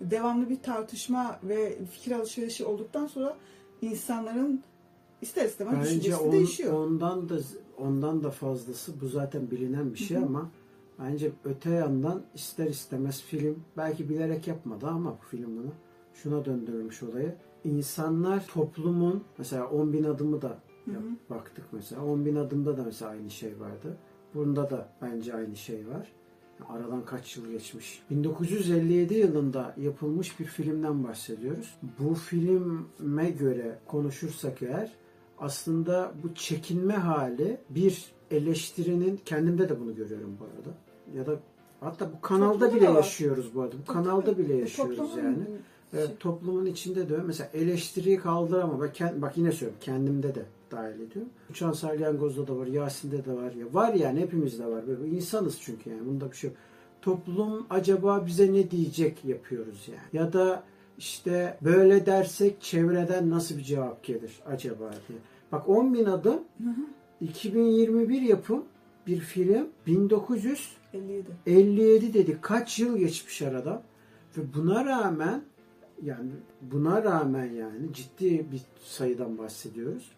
Devamlı 0.00 0.48
bir 0.50 0.62
tartışma 0.62 1.40
ve 1.42 1.78
fikir 1.90 2.12
alışverişi 2.12 2.64
olduktan 2.64 3.06
sonra 3.06 3.36
insanların 3.82 4.62
ister 5.22 5.44
istemez 5.44 5.74
Bence 5.78 5.88
düşüncesi 5.90 6.16
on- 6.22 6.32
değişiyor. 6.32 6.72
ondan 6.72 7.28
da 7.28 7.38
ondan 7.78 8.24
da 8.24 8.30
fazlası 8.30 9.00
bu 9.00 9.08
zaten 9.08 9.50
bilinen 9.50 9.92
bir 9.94 9.98
şey 9.98 10.16
ama 10.16 10.50
bence 10.98 11.32
öte 11.44 11.70
yandan 11.70 12.22
ister 12.34 12.66
istemez 12.66 13.22
film 13.22 13.64
belki 13.76 14.08
bilerek 14.08 14.48
yapmadı 14.48 14.86
ama 14.86 15.10
bu 15.22 15.26
film 15.36 15.56
bunu 15.56 15.72
şuna 16.14 16.44
döndürmüş 16.44 17.02
olayı. 17.02 17.34
İnsanlar 17.64 18.46
toplumun 18.46 19.24
mesela 19.38 19.66
10 19.68 19.92
bin 19.92 20.04
adımı 20.04 20.42
da 20.42 20.58
yap- 20.86 21.02
baktık 21.30 21.64
mesela 21.72 22.04
10 22.04 22.24
bin 22.26 22.36
adımda 22.36 22.76
da 22.76 22.82
mesela 22.82 23.10
aynı 23.10 23.30
şey 23.30 23.60
vardı. 23.60 23.96
Bunda 24.34 24.70
da 24.70 24.88
bence 25.02 25.34
aynı 25.34 25.56
şey 25.56 25.88
var. 25.88 26.12
Aradan 26.68 27.04
kaç 27.04 27.36
yıl 27.36 27.50
geçmiş. 27.50 28.02
1957 28.10 29.14
yılında 29.14 29.74
yapılmış 29.76 30.40
bir 30.40 30.44
filmden 30.44 31.04
bahsediyoruz. 31.04 31.78
Bu 31.98 32.14
filme 32.14 33.30
göre 33.30 33.78
konuşursak 33.86 34.62
eğer 34.62 34.92
aslında 35.38 36.12
bu 36.22 36.34
çekinme 36.34 36.94
hali 36.94 37.60
bir 37.70 38.12
eleştirinin 38.30 39.20
kendimde 39.24 39.68
de 39.68 39.80
bunu 39.80 39.94
görüyorum 39.94 40.36
bu 40.40 40.44
arada. 40.44 40.76
Ya 41.18 41.26
da 41.26 41.40
hatta 41.80 42.12
bu 42.12 42.20
kanalda 42.20 42.52
Toplumda 42.52 42.76
bile 42.76 42.84
yaşıyoruz 42.98 43.54
bu 43.54 43.62
arada. 43.62 43.76
Bu 43.88 43.92
kanalda 43.92 44.38
bile 44.38 44.56
yaşıyoruz 44.56 45.16
yani. 45.16 45.44
Şey- 45.92 46.16
toplumun 46.20 46.66
içinde 46.66 47.08
de 47.08 47.16
mesela 47.16 47.50
eleştiriyi 47.54 48.16
kaldıramam. 48.18 48.80
Bak, 48.80 48.96
kend- 48.96 49.22
bak 49.22 49.38
yine 49.38 49.52
söylüyorum 49.52 49.78
kendimde 49.80 50.34
de 50.34 50.42
dahil 50.70 51.00
ediyorum. 51.00 51.30
Uçan 51.50 51.72
Salyangoz'da 51.72 52.46
da 52.46 52.56
var, 52.56 52.66
Yasin'de 52.66 53.24
de 53.24 53.32
var. 53.32 53.52
ya 53.52 53.66
Var 53.72 53.94
yani 53.94 54.20
hepimizde 54.20 54.66
var. 54.66 54.86
Böyle 54.86 55.08
insanız 55.08 55.60
çünkü 55.60 55.90
yani 55.90 56.06
bunda 56.06 56.30
bir 56.30 56.36
şey 56.36 56.50
yok. 56.50 56.58
Toplum 57.02 57.66
acaba 57.70 58.26
bize 58.26 58.52
ne 58.52 58.70
diyecek 58.70 59.24
yapıyoruz 59.24 59.88
yani. 59.88 60.24
Ya 60.24 60.32
da 60.32 60.62
işte 60.98 61.58
böyle 61.62 62.06
dersek 62.06 62.60
çevreden 62.62 63.30
nasıl 63.30 63.58
bir 63.58 63.62
cevap 63.62 64.04
gelir 64.04 64.32
acaba 64.46 64.90
diye. 65.08 65.18
Bak 65.52 65.68
10 65.68 65.94
bin 65.94 66.04
adım 66.04 66.40
2021 67.20 68.22
yapım 68.22 68.64
bir 69.06 69.20
film 69.20 69.68
1957 69.86 71.26
57. 71.46 72.14
dedik. 72.14 72.42
Kaç 72.42 72.78
yıl 72.78 72.96
geçmiş 72.98 73.42
arada. 73.42 73.82
Ve 74.36 74.42
buna 74.54 74.84
rağmen 74.84 75.42
yani 76.02 76.30
buna 76.62 77.04
rağmen 77.04 77.44
yani 77.44 77.92
ciddi 77.92 78.46
bir 78.52 78.60
sayıdan 78.84 79.38
bahsediyoruz. 79.38 80.12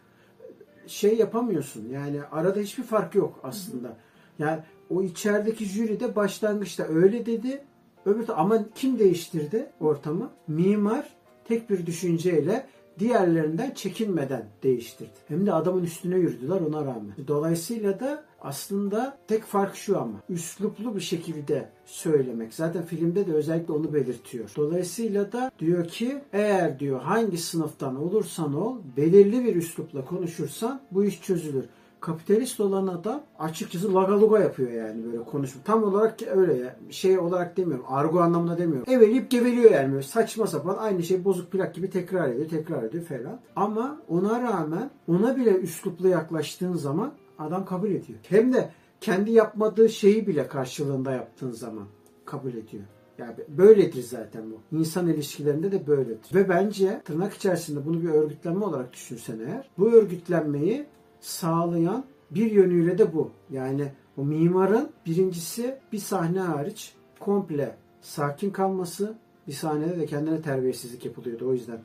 Şey 0.87 1.17
yapamıyorsun. 1.17 1.89
Yani 1.89 2.23
arada 2.23 2.61
hiçbir 2.61 2.83
fark 2.83 3.15
yok 3.15 3.41
aslında. 3.43 3.97
Yani 4.39 4.61
o 4.91 5.03
içerideki 5.03 5.65
jüri 5.65 6.01
de 6.01 6.17
başlangıçta 6.17 6.85
öyle 6.85 7.27
dedi. 7.27 7.65
Öbür 8.07 8.25
ama 8.29 8.65
kim 8.75 8.99
değiştirdi 8.99 9.71
ortamı? 9.81 10.31
Mimar 10.49 11.09
tek 11.45 11.71
bir 11.71 11.87
düşünceyle 11.87 12.67
diğerlerinden 12.99 13.71
çekinmeden 13.71 14.47
değiştirdi. 14.63 15.11
Hem 15.29 15.47
de 15.47 15.53
adamın 15.53 15.85
üstüne 15.85 16.17
yürüdüler 16.17 16.61
ona 16.61 16.81
rağmen. 16.81 17.15
Dolayısıyla 17.29 18.01
da 18.01 18.25
aslında 18.45 19.19
tek 19.29 19.45
fark 19.45 19.77
şu 19.77 20.01
ama 20.01 20.21
üsluplu 20.29 20.97
bir 20.97 21.01
şekilde 21.01 21.69
söylemek. 21.87 22.55
Zaten 22.55 22.83
filmde 22.83 23.27
de 23.27 23.33
özellikle 23.33 23.73
onu 23.73 23.95
belirtiyor. 23.95 24.51
Dolayısıyla 24.57 25.33
da 25.33 25.51
diyor 25.59 25.89
ki 25.89 26.23
eğer 26.33 26.79
diyor 26.79 27.01
hangi 27.01 27.39
sınıftan 27.39 28.03
olursan 28.03 28.55
ol 28.55 28.77
belirli 28.97 29.45
bir 29.45 29.57
üslupla 29.57 30.05
konuşursan 30.05 30.81
bu 30.91 31.05
iş 31.05 31.23
çözülür. 31.23 31.65
Kapitalist 32.01 32.61
olan 32.61 32.87
adam 32.87 33.23
açıkçası 33.39 33.95
lagaluga 33.95 34.39
yapıyor 34.39 34.71
yani 34.71 35.05
böyle 35.05 35.25
konuşma. 35.25 35.63
Tam 35.65 35.85
olarak 35.85 36.23
öyle 36.23 36.55
ya. 36.55 36.77
Şey 36.91 37.19
olarak 37.19 37.57
demiyorum. 37.57 37.85
Argo 37.89 38.21
anlamında 38.21 38.59
demiyorum. 38.59 38.93
Eveleyip 38.93 39.31
geveliyor 39.31 39.71
yani 39.71 39.93
böyle 39.93 40.03
saçma 40.03 40.47
sapan 40.47 40.77
aynı 40.77 41.03
şey 41.03 41.25
bozuk 41.25 41.53
plak 41.53 41.75
gibi 41.75 41.91
tekrar 41.91 42.29
ediyor, 42.29 42.49
tekrar 42.49 42.83
ediyor 42.83 43.05
falan. 43.05 43.41
Ama 43.57 44.01
ona 44.09 44.43
rağmen 44.43 44.91
ona 45.09 45.37
bile 45.37 45.51
üsluplu 45.51 46.09
yaklaştığın 46.09 46.75
zaman 46.75 47.13
adam 47.39 47.65
kabul 47.65 47.91
ediyor. 47.91 48.19
Hem 48.29 48.53
de 48.53 48.71
kendi 49.01 49.31
yapmadığı 49.31 49.89
şeyi 49.89 50.27
bile 50.27 50.49
karşılığında 50.49 51.13
yaptığın 51.13 51.51
zaman 51.51 51.87
kabul 52.25 52.51
ediyor. 52.51 52.85
Yani 53.19 53.35
böyledir 53.49 54.03
zaten 54.03 54.43
bu. 54.51 54.77
İnsan 54.79 55.09
ilişkilerinde 55.09 55.73
de 55.73 55.87
böyledir. 55.87 56.35
Ve 56.35 56.49
bence 56.49 57.03
tırnak 57.05 57.35
içerisinde 57.35 57.87
bunu 57.87 58.03
bir 58.03 58.09
örgütlenme 58.09 58.65
olarak 58.65 58.93
düşünsen 58.93 59.39
eğer, 59.39 59.71
bu 59.79 59.93
örgütlenmeyi 59.93 60.87
sağlayan 61.21 62.05
bir 62.31 62.51
yönüyle 62.51 62.99
de 62.99 63.15
bu. 63.15 63.31
Yani 63.51 63.93
o 64.17 64.25
mimarın 64.25 64.91
birincisi 65.07 65.79
bir 65.93 65.99
sahne 65.99 66.41
hariç 66.41 66.95
komple 67.21 67.77
sakin 68.01 68.51
kalması, 68.51 69.15
bir 69.47 69.53
sahnede 69.53 70.01
de 70.01 70.07
kendine 70.07 70.43
terbiyesizlik 70.43 71.05
yapılıyordu. 71.05 71.49
O 71.49 71.53
yüzden 71.53 71.81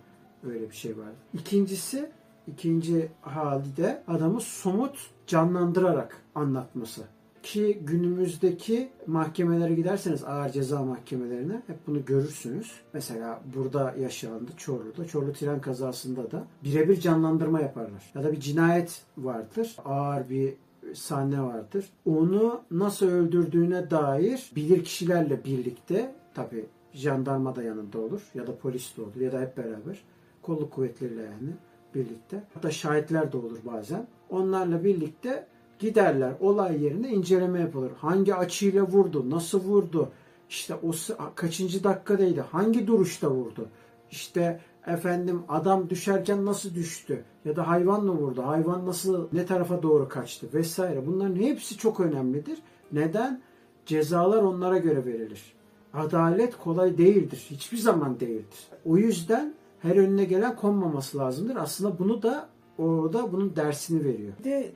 öyle 0.47 0.69
bir 0.69 0.75
şey 0.75 0.97
vardı. 0.97 1.15
İkincisi, 1.33 2.09
ikinci 2.47 3.09
hali 3.21 3.77
de 3.77 4.03
adamı 4.07 4.41
somut 4.41 5.09
canlandırarak 5.29 6.17
anlatması. 6.35 7.01
Ki 7.43 7.79
günümüzdeki 7.83 8.89
mahkemelere 9.07 9.73
giderseniz 9.73 10.23
ağır 10.23 10.49
ceza 10.49 10.85
mahkemelerine 10.85 11.61
hep 11.67 11.87
bunu 11.87 12.05
görürsünüz. 12.05 12.71
Mesela 12.93 13.41
burada 13.55 13.95
yaşandı 13.99 14.51
Çorlu'da. 14.57 15.05
Çorlu 15.05 15.33
tren 15.33 15.61
kazasında 15.61 16.31
da 16.31 16.43
birebir 16.63 16.99
canlandırma 16.99 17.61
yaparlar. 17.61 18.11
Ya 18.15 18.23
da 18.23 18.31
bir 18.31 18.39
cinayet 18.39 19.01
vardır. 19.17 19.75
Ağır 19.85 20.29
bir 20.29 20.53
sahne 20.93 21.41
vardır. 21.41 21.89
Onu 22.05 22.61
nasıl 22.71 23.07
öldürdüğüne 23.07 23.89
dair 23.89 24.51
bilir 24.55 24.83
kişilerle 24.83 25.43
birlikte 25.43 26.15
tabi 26.33 26.65
jandarma 26.93 27.55
da 27.55 27.63
yanında 27.63 27.99
olur 27.99 28.21
ya 28.33 28.47
da 28.47 28.57
polis 28.57 28.97
de 28.97 29.01
olur 29.01 29.15
ya 29.15 29.31
da 29.31 29.41
hep 29.41 29.57
beraber 29.57 30.03
kolluk 30.41 30.71
kuvvetleriyle 30.71 31.21
yani 31.21 31.53
birlikte. 31.95 32.43
Hatta 32.53 32.71
şahitler 32.71 33.31
de 33.31 33.37
olur 33.37 33.57
bazen. 33.65 34.07
Onlarla 34.29 34.83
birlikte 34.83 35.47
giderler 35.79 36.33
olay 36.39 36.83
yerine 36.83 37.09
inceleme 37.09 37.59
yapılır. 37.59 37.91
Hangi 37.97 38.35
açıyla 38.35 38.83
vurdu, 38.83 39.29
nasıl 39.29 39.63
vurdu, 39.63 40.09
işte 40.49 40.75
o 40.75 40.91
kaçıncı 41.35 41.83
dakikadaydı, 41.83 42.41
hangi 42.41 42.87
duruşta 42.87 43.31
vurdu, 43.31 43.67
işte 44.11 44.59
efendim 44.87 45.41
adam 45.47 45.89
düşerken 45.89 46.45
nasıl 46.45 46.75
düştü 46.75 47.23
ya 47.45 47.55
da 47.55 47.67
hayvan 47.67 48.05
mı 48.05 48.11
vurdu, 48.11 48.41
hayvan 48.43 48.85
nasıl 48.85 49.27
ne 49.33 49.45
tarafa 49.45 49.83
doğru 49.83 50.09
kaçtı 50.09 50.47
vesaire. 50.53 51.07
Bunların 51.07 51.35
hepsi 51.35 51.77
çok 51.77 51.99
önemlidir. 51.99 52.59
Neden? 52.91 53.41
Cezalar 53.85 54.43
onlara 54.43 54.77
göre 54.77 55.05
verilir. 55.05 55.53
Adalet 55.93 56.57
kolay 56.57 56.97
değildir. 56.97 57.47
Hiçbir 57.49 57.77
zaman 57.77 58.19
değildir. 58.19 58.67
O 58.85 58.97
yüzden 58.97 59.53
her 59.79 59.95
önüne 59.95 60.25
gelen 60.25 60.55
konmaması 60.55 61.17
lazımdır. 61.17 61.55
Aslında 61.55 61.99
bunu 61.99 62.21
da 62.21 62.49
orada 62.79 63.31
bunun 63.31 63.55
dersini 63.55 64.05
veriyor. 64.05 64.33
Bir 64.39 64.43
de 64.43 64.71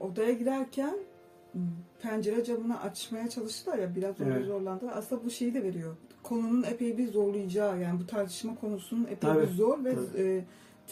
odaya 0.00 0.32
girerken 0.32 0.94
pencere 2.02 2.44
camını 2.44 2.80
açmaya 2.80 3.28
çalıştılar 3.30 3.78
ya 3.78 3.94
biraz 3.94 4.20
orada 4.20 4.34
Evet. 4.34 4.46
zorlandılar. 4.46 4.92
Aslında 4.96 5.24
bu 5.24 5.30
şeyi 5.30 5.54
de 5.54 5.62
veriyor. 5.62 5.96
Konunun 6.22 6.62
epey 6.62 6.98
bir 6.98 7.08
zorlayacağı 7.12 7.80
yani 7.80 8.00
bu 8.00 8.06
tartışma 8.06 8.54
konusunun 8.54 9.04
epey 9.04 9.16
Tabii, 9.20 9.42
bir 9.42 9.48
zor 9.48 9.84
ve 9.84 9.94
tabii. 9.94 10.22
e, 10.22 10.44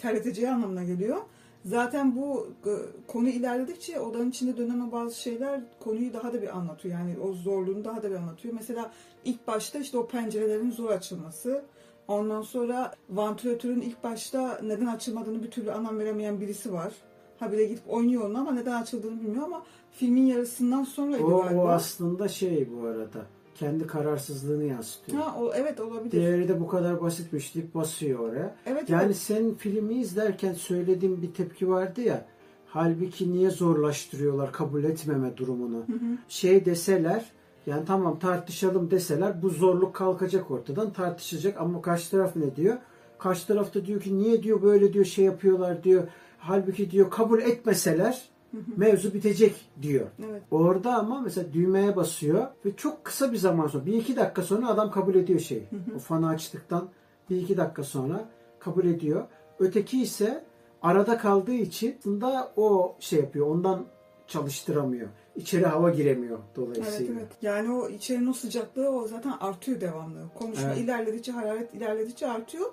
terleteceği 0.03 0.51
anlamına 0.51 0.85
geliyor. 0.85 1.17
Zaten 1.65 2.17
bu 2.17 2.47
e, 2.67 2.73
konu 3.07 3.29
ilerledikçe 3.29 4.01
odanın 4.01 4.31
içinde 4.31 4.57
dönen 4.57 4.93
bazı 4.93 5.21
şeyler 5.21 5.61
konuyu 5.81 6.13
daha 6.13 6.33
da 6.33 6.43
bir 6.43 6.57
anlatıyor. 6.59 6.99
Yani 6.99 7.19
o 7.19 7.33
zorluğunu 7.33 7.85
daha 7.85 8.03
da 8.03 8.11
bir 8.11 8.15
anlatıyor. 8.17 8.55
Mesela 8.55 8.93
ilk 9.25 9.47
başta 9.47 9.79
işte 9.79 9.99
o 9.99 10.07
pencerelerin 10.07 10.71
zor 10.71 10.91
açılması. 10.91 11.65
Ondan 12.11 12.43
sonra 12.43 12.93
vantilatörün 13.11 13.81
ilk 13.81 14.05
başta 14.05 14.61
neden 14.65 14.87
açılmadığını 14.87 15.43
bir 15.43 15.51
türlü 15.51 15.73
anlam 15.73 15.99
veremeyen 15.99 16.41
birisi 16.41 16.73
var. 16.73 16.93
Habire 17.39 17.65
gidip 17.65 17.83
oynuyor 17.89 18.31
onu 18.31 18.39
ama 18.39 18.53
neden 18.53 18.83
açıldığını 18.83 19.21
bilmiyor 19.21 19.45
ama 19.45 19.63
filmin 19.93 20.23
yarısından 20.27 20.85
sonraydı 20.85 21.25
O, 21.25 21.43
galiba. 21.43 21.61
o 21.65 21.69
aslında 21.69 22.29
şey 22.29 22.69
bu 22.77 22.87
arada. 22.87 23.27
Kendi 23.55 23.87
kararsızlığını 23.87 24.65
yansıtıyor. 24.65 25.23
Ha, 25.23 25.37
o, 25.41 25.53
evet 25.55 25.81
olabilir. 25.81 26.11
Diğeri 26.11 26.49
de 26.49 26.61
bu 26.61 26.67
kadar 26.69 27.01
basitmiş 27.03 27.55
deyip 27.55 27.75
basıyor 27.75 28.19
oraya. 28.19 28.55
Evet, 28.67 28.91
Yani 28.91 29.05
evet. 29.07 29.17
senin 29.17 29.55
filmi 29.55 29.95
izlerken 29.95 30.53
söylediğin 30.53 31.23
bir 31.23 31.35
tepki 31.35 31.69
vardı 31.69 32.01
ya. 32.01 32.27
Halbuki 32.67 33.33
niye 33.33 33.51
zorlaştırıyorlar 33.51 34.53
kabul 34.53 34.85
etmeme 34.85 35.37
durumunu? 35.37 35.85
Şey 36.29 36.65
deseler 36.65 37.25
yani 37.67 37.85
tamam 37.85 38.19
tartışalım 38.19 38.91
deseler 38.91 39.43
bu 39.43 39.49
zorluk 39.49 39.95
kalkacak 39.95 40.51
ortadan 40.51 40.93
tartışacak 40.93 41.61
ama 41.61 41.83
karşı 41.83 42.11
taraf 42.11 42.37
ne 42.37 42.57
diyor? 42.57 42.77
Karşı 43.19 43.47
taraf 43.47 43.75
da 43.75 43.87
diyor 43.87 44.01
ki 44.01 44.19
niye 44.19 44.43
diyor 44.43 44.63
böyle 44.63 44.93
diyor 44.93 45.05
şey 45.05 45.25
yapıyorlar 45.25 45.85
diyor. 45.85 46.05
Halbuki 46.39 46.91
diyor 46.91 47.11
kabul 47.11 47.43
etmeseler 47.43 48.31
Mevzu 48.77 49.15
bitecek 49.15 49.55
diyor. 49.83 50.07
Evet. 50.31 50.43
Orada 50.51 50.95
ama 50.95 51.21
mesela 51.21 51.53
düğmeye 51.53 51.97
basıyor 51.97 52.47
ve 52.65 52.77
çok 52.77 53.05
kısa 53.05 53.33
bir 53.33 53.37
zaman 53.37 53.67
sonra, 53.67 53.87
bir 53.87 53.93
iki 53.93 54.17
dakika 54.17 54.43
sonra 54.43 54.69
adam 54.69 54.91
kabul 54.91 55.15
ediyor 55.15 55.41
şeyi. 55.41 55.65
O 55.97 55.99
fanı 55.99 56.29
açtıktan 56.29 56.89
bir 57.31 57.37
iki 57.37 57.57
dakika 57.57 57.85
sonra 57.85 58.29
kabul 58.59 58.85
ediyor. 58.85 59.25
Öteki 59.59 60.03
ise 60.03 60.45
arada 60.83 61.19
kaldığı 61.19 61.55
için 61.55 61.97
aslında 61.99 62.53
o 62.57 62.97
şey 63.01 63.21
yapıyor, 63.21 63.47
ondan 63.47 63.85
çalıştıramıyor. 64.27 65.09
İçeri 65.37 65.67
hava 65.67 65.91
giremiyor 65.91 66.39
Evet 66.39 66.57
dolayısıyla. 66.57 67.15
evet. 67.15 67.29
Yani 67.43 67.73
o 67.73 67.89
içerinin 67.89 68.27
o 68.27 68.33
sıcaklığı 68.33 68.89
o 68.91 69.07
zaten 69.09 69.33
artıyor 69.41 69.81
devamlı. 69.81 70.19
Konuşma 70.39 70.69
Evet. 70.69 70.79
ilerledikçe, 70.79 71.33
hararet 71.33 71.75
ilerledikçe 71.75 72.27
artıyor. 72.27 72.67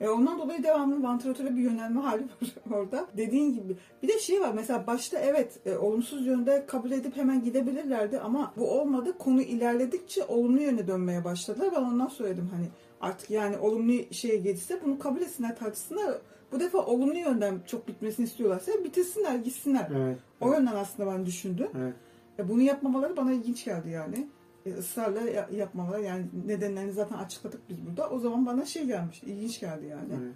E 0.00 0.08
ondan 0.08 0.38
dolayı 0.38 0.62
devamlı 0.62 1.02
vantilatöre 1.02 1.56
bir 1.56 1.60
yönelme 1.62 2.00
hali 2.00 2.22
var 2.22 2.76
orada. 2.78 3.06
Dediğin 3.16 3.54
gibi. 3.54 3.76
Bir 4.02 4.08
de 4.08 4.18
şey 4.18 4.40
var 4.40 4.52
mesela 4.54 4.86
başta 4.86 5.18
evet 5.18 5.52
e, 5.66 5.76
olumsuz 5.76 6.26
yönde 6.26 6.64
kabul 6.66 6.90
edip 6.90 7.16
hemen 7.16 7.44
gidebilirlerdi 7.44 8.18
ama 8.20 8.52
bu 8.56 8.70
olmadı. 8.80 9.18
Konu 9.18 9.42
ilerledikçe 9.42 10.24
olumlu 10.24 10.62
yöne 10.62 10.86
dönmeye 10.86 11.24
başladılar. 11.24 11.68
Ben 11.76 11.82
ondan 11.82 12.08
söyledim 12.08 12.50
hani 12.54 12.66
artık 13.00 13.30
yani 13.30 13.58
olumlu 13.58 13.92
şeye 14.10 14.36
gelirse 14.36 14.80
bunu 14.84 14.98
kabul 14.98 15.20
etsinler 15.20 15.58
tartışsınlar. 15.58 16.14
Bu 16.52 16.60
defa 16.60 16.78
olumlu 16.78 17.18
yönden 17.18 17.60
çok 17.66 17.88
bitmesini 17.88 18.26
istiyorlarsa 18.26 18.72
bitirsinler 18.84 19.34
gitsinler. 19.36 19.90
Evet. 19.96 20.18
O 20.40 20.52
yönden 20.52 20.74
aslında 20.74 21.12
ben 21.12 21.26
düşündüm. 21.26 21.68
evet. 21.78 21.94
E, 22.38 22.48
bunu 22.48 22.62
yapmamaları 22.62 23.16
bana 23.16 23.32
ilginç 23.32 23.64
geldi 23.64 23.90
yani. 23.90 24.28
E, 24.66 24.72
ısrarla 24.74 25.20
ya- 25.20 25.48
yapmaları 25.52 26.02
yani 26.02 26.26
nedenlerini 26.46 26.92
zaten 26.92 27.16
açıkladık 27.16 27.60
biz 27.68 27.86
burada. 27.86 28.10
O 28.10 28.18
zaman 28.18 28.46
bana 28.46 28.64
şey 28.64 28.84
gelmiş, 28.84 29.22
ilginç 29.22 29.60
geldi 29.60 29.86
yani. 29.86 30.08
evet. 30.22 30.32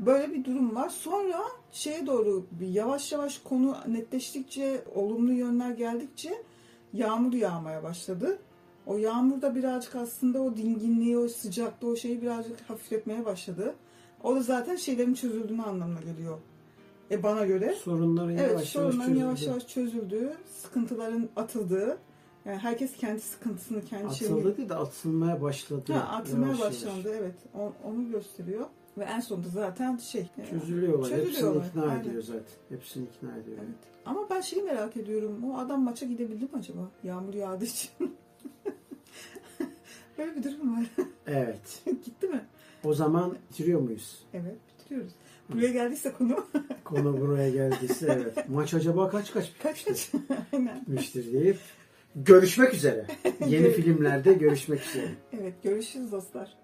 Böyle 0.00 0.32
bir 0.32 0.44
durum 0.44 0.74
var. 0.74 0.88
Sonra 0.88 1.40
şeye 1.72 2.06
doğru 2.06 2.46
bir 2.50 2.68
yavaş 2.68 3.12
yavaş 3.12 3.38
konu 3.38 3.76
netleştikçe, 3.88 4.84
olumlu 4.94 5.32
yönler 5.32 5.70
geldikçe 5.70 6.42
yağmur 6.92 7.32
yağmaya 7.32 7.82
başladı. 7.82 8.38
O 8.86 8.96
yağmur 8.96 9.42
da 9.42 9.54
birazcık 9.54 9.94
aslında 9.96 10.42
o 10.42 10.56
dinginliği, 10.56 11.18
o 11.18 11.28
sıcaklığı, 11.28 11.88
o 11.88 11.96
şeyi 11.96 12.22
birazcık 12.22 12.60
hafifletmeye 12.70 13.24
başladı. 13.24 13.74
O 14.24 14.36
da 14.36 14.42
zaten 14.42 14.76
şeylerin 14.76 15.14
çözüldüğünü 15.14 15.62
anlamına 15.62 16.00
geliyor. 16.00 16.38
E 17.10 17.22
bana 17.22 17.44
göre. 17.46 17.74
Sorunların 17.74 18.28
Evet, 18.30 18.40
yavaş 18.40 18.52
yavaş 18.52 18.68
sorunların 18.68 18.98
çözüldü. 19.00 19.18
yavaş 19.20 19.46
yavaş 19.46 19.66
çözüldüğü, 19.68 20.32
sıkıntıların 20.62 21.28
atıldığı, 21.36 21.98
yani 22.44 22.58
herkes 22.58 22.96
kendi 22.96 23.20
sıkıntısını, 23.20 23.84
kendi 23.84 24.14
şeyini 24.14 24.34
Atıldı 24.34 24.56
değil 24.56 24.68
de 24.68 24.74
atılmaya 24.74 25.42
başladı. 25.42 25.92
ha, 25.92 26.16
atılmaya 26.16 26.46
Yavaş 26.46 26.60
yavaş. 26.60 26.74
başlandı. 26.74 27.14
Evet, 27.20 27.34
o- 27.54 27.72
onu 27.84 28.10
gösteriyor. 28.10 28.66
Ve 28.98 29.04
en 29.04 29.20
sonunda 29.20 29.48
zaten 29.48 29.96
şey... 29.96 30.26
Çözülüyorlar. 30.50 31.10
Hepsini 31.12 31.26
Çözülüyorlar, 31.32 31.66
ikna 31.66 31.82
aynen. 31.82 32.00
ediyor 32.00 32.22
zaten. 32.22 32.42
Hepsini 32.68 33.04
ikna 33.04 33.36
ediyor. 33.36 33.56
Evet. 33.58 33.76
Ama 34.06 34.30
ben 34.30 34.40
şeyi 34.40 34.62
merak 34.62 34.96
ediyorum. 34.96 35.44
O 35.44 35.58
adam 35.58 35.82
maça 35.82 36.06
gidebildi 36.06 36.44
mi 36.44 36.50
acaba? 36.58 36.90
Yağmur 37.04 37.34
yağdığı 37.34 37.64
için. 37.64 37.90
Böyle 40.18 40.36
bir 40.36 40.42
durum 40.44 40.76
var. 40.76 40.84
Evet. 41.26 41.82
Gitti 42.04 42.28
mi? 42.28 42.44
O 42.84 42.94
zaman 42.94 43.36
bitiriyor 43.50 43.80
muyuz? 43.80 44.18
Evet, 44.34 44.56
bitiriyoruz. 44.78 45.12
Buraya 45.48 45.72
geldiyse 45.72 46.12
konu 46.12 46.46
Konu 46.84 47.20
buraya 47.20 47.50
geldiyse 47.50 48.06
evet. 48.22 48.48
Maç 48.48 48.74
acaba 48.74 49.10
kaç 49.10 49.32
kaç 49.32 49.52
kaç 49.62 49.84
kaç. 49.84 50.10
Aynen. 50.52 50.80
bitmiştir 50.80 51.32
deyip 51.32 51.58
görüşmek 52.16 52.74
üzere. 52.74 53.06
Yeni 53.48 53.70
filmlerde 53.72 54.32
görüşmek 54.32 54.86
üzere. 54.86 55.08
Evet, 55.32 55.54
görüşürüz 55.62 56.12
dostlar. 56.12 56.58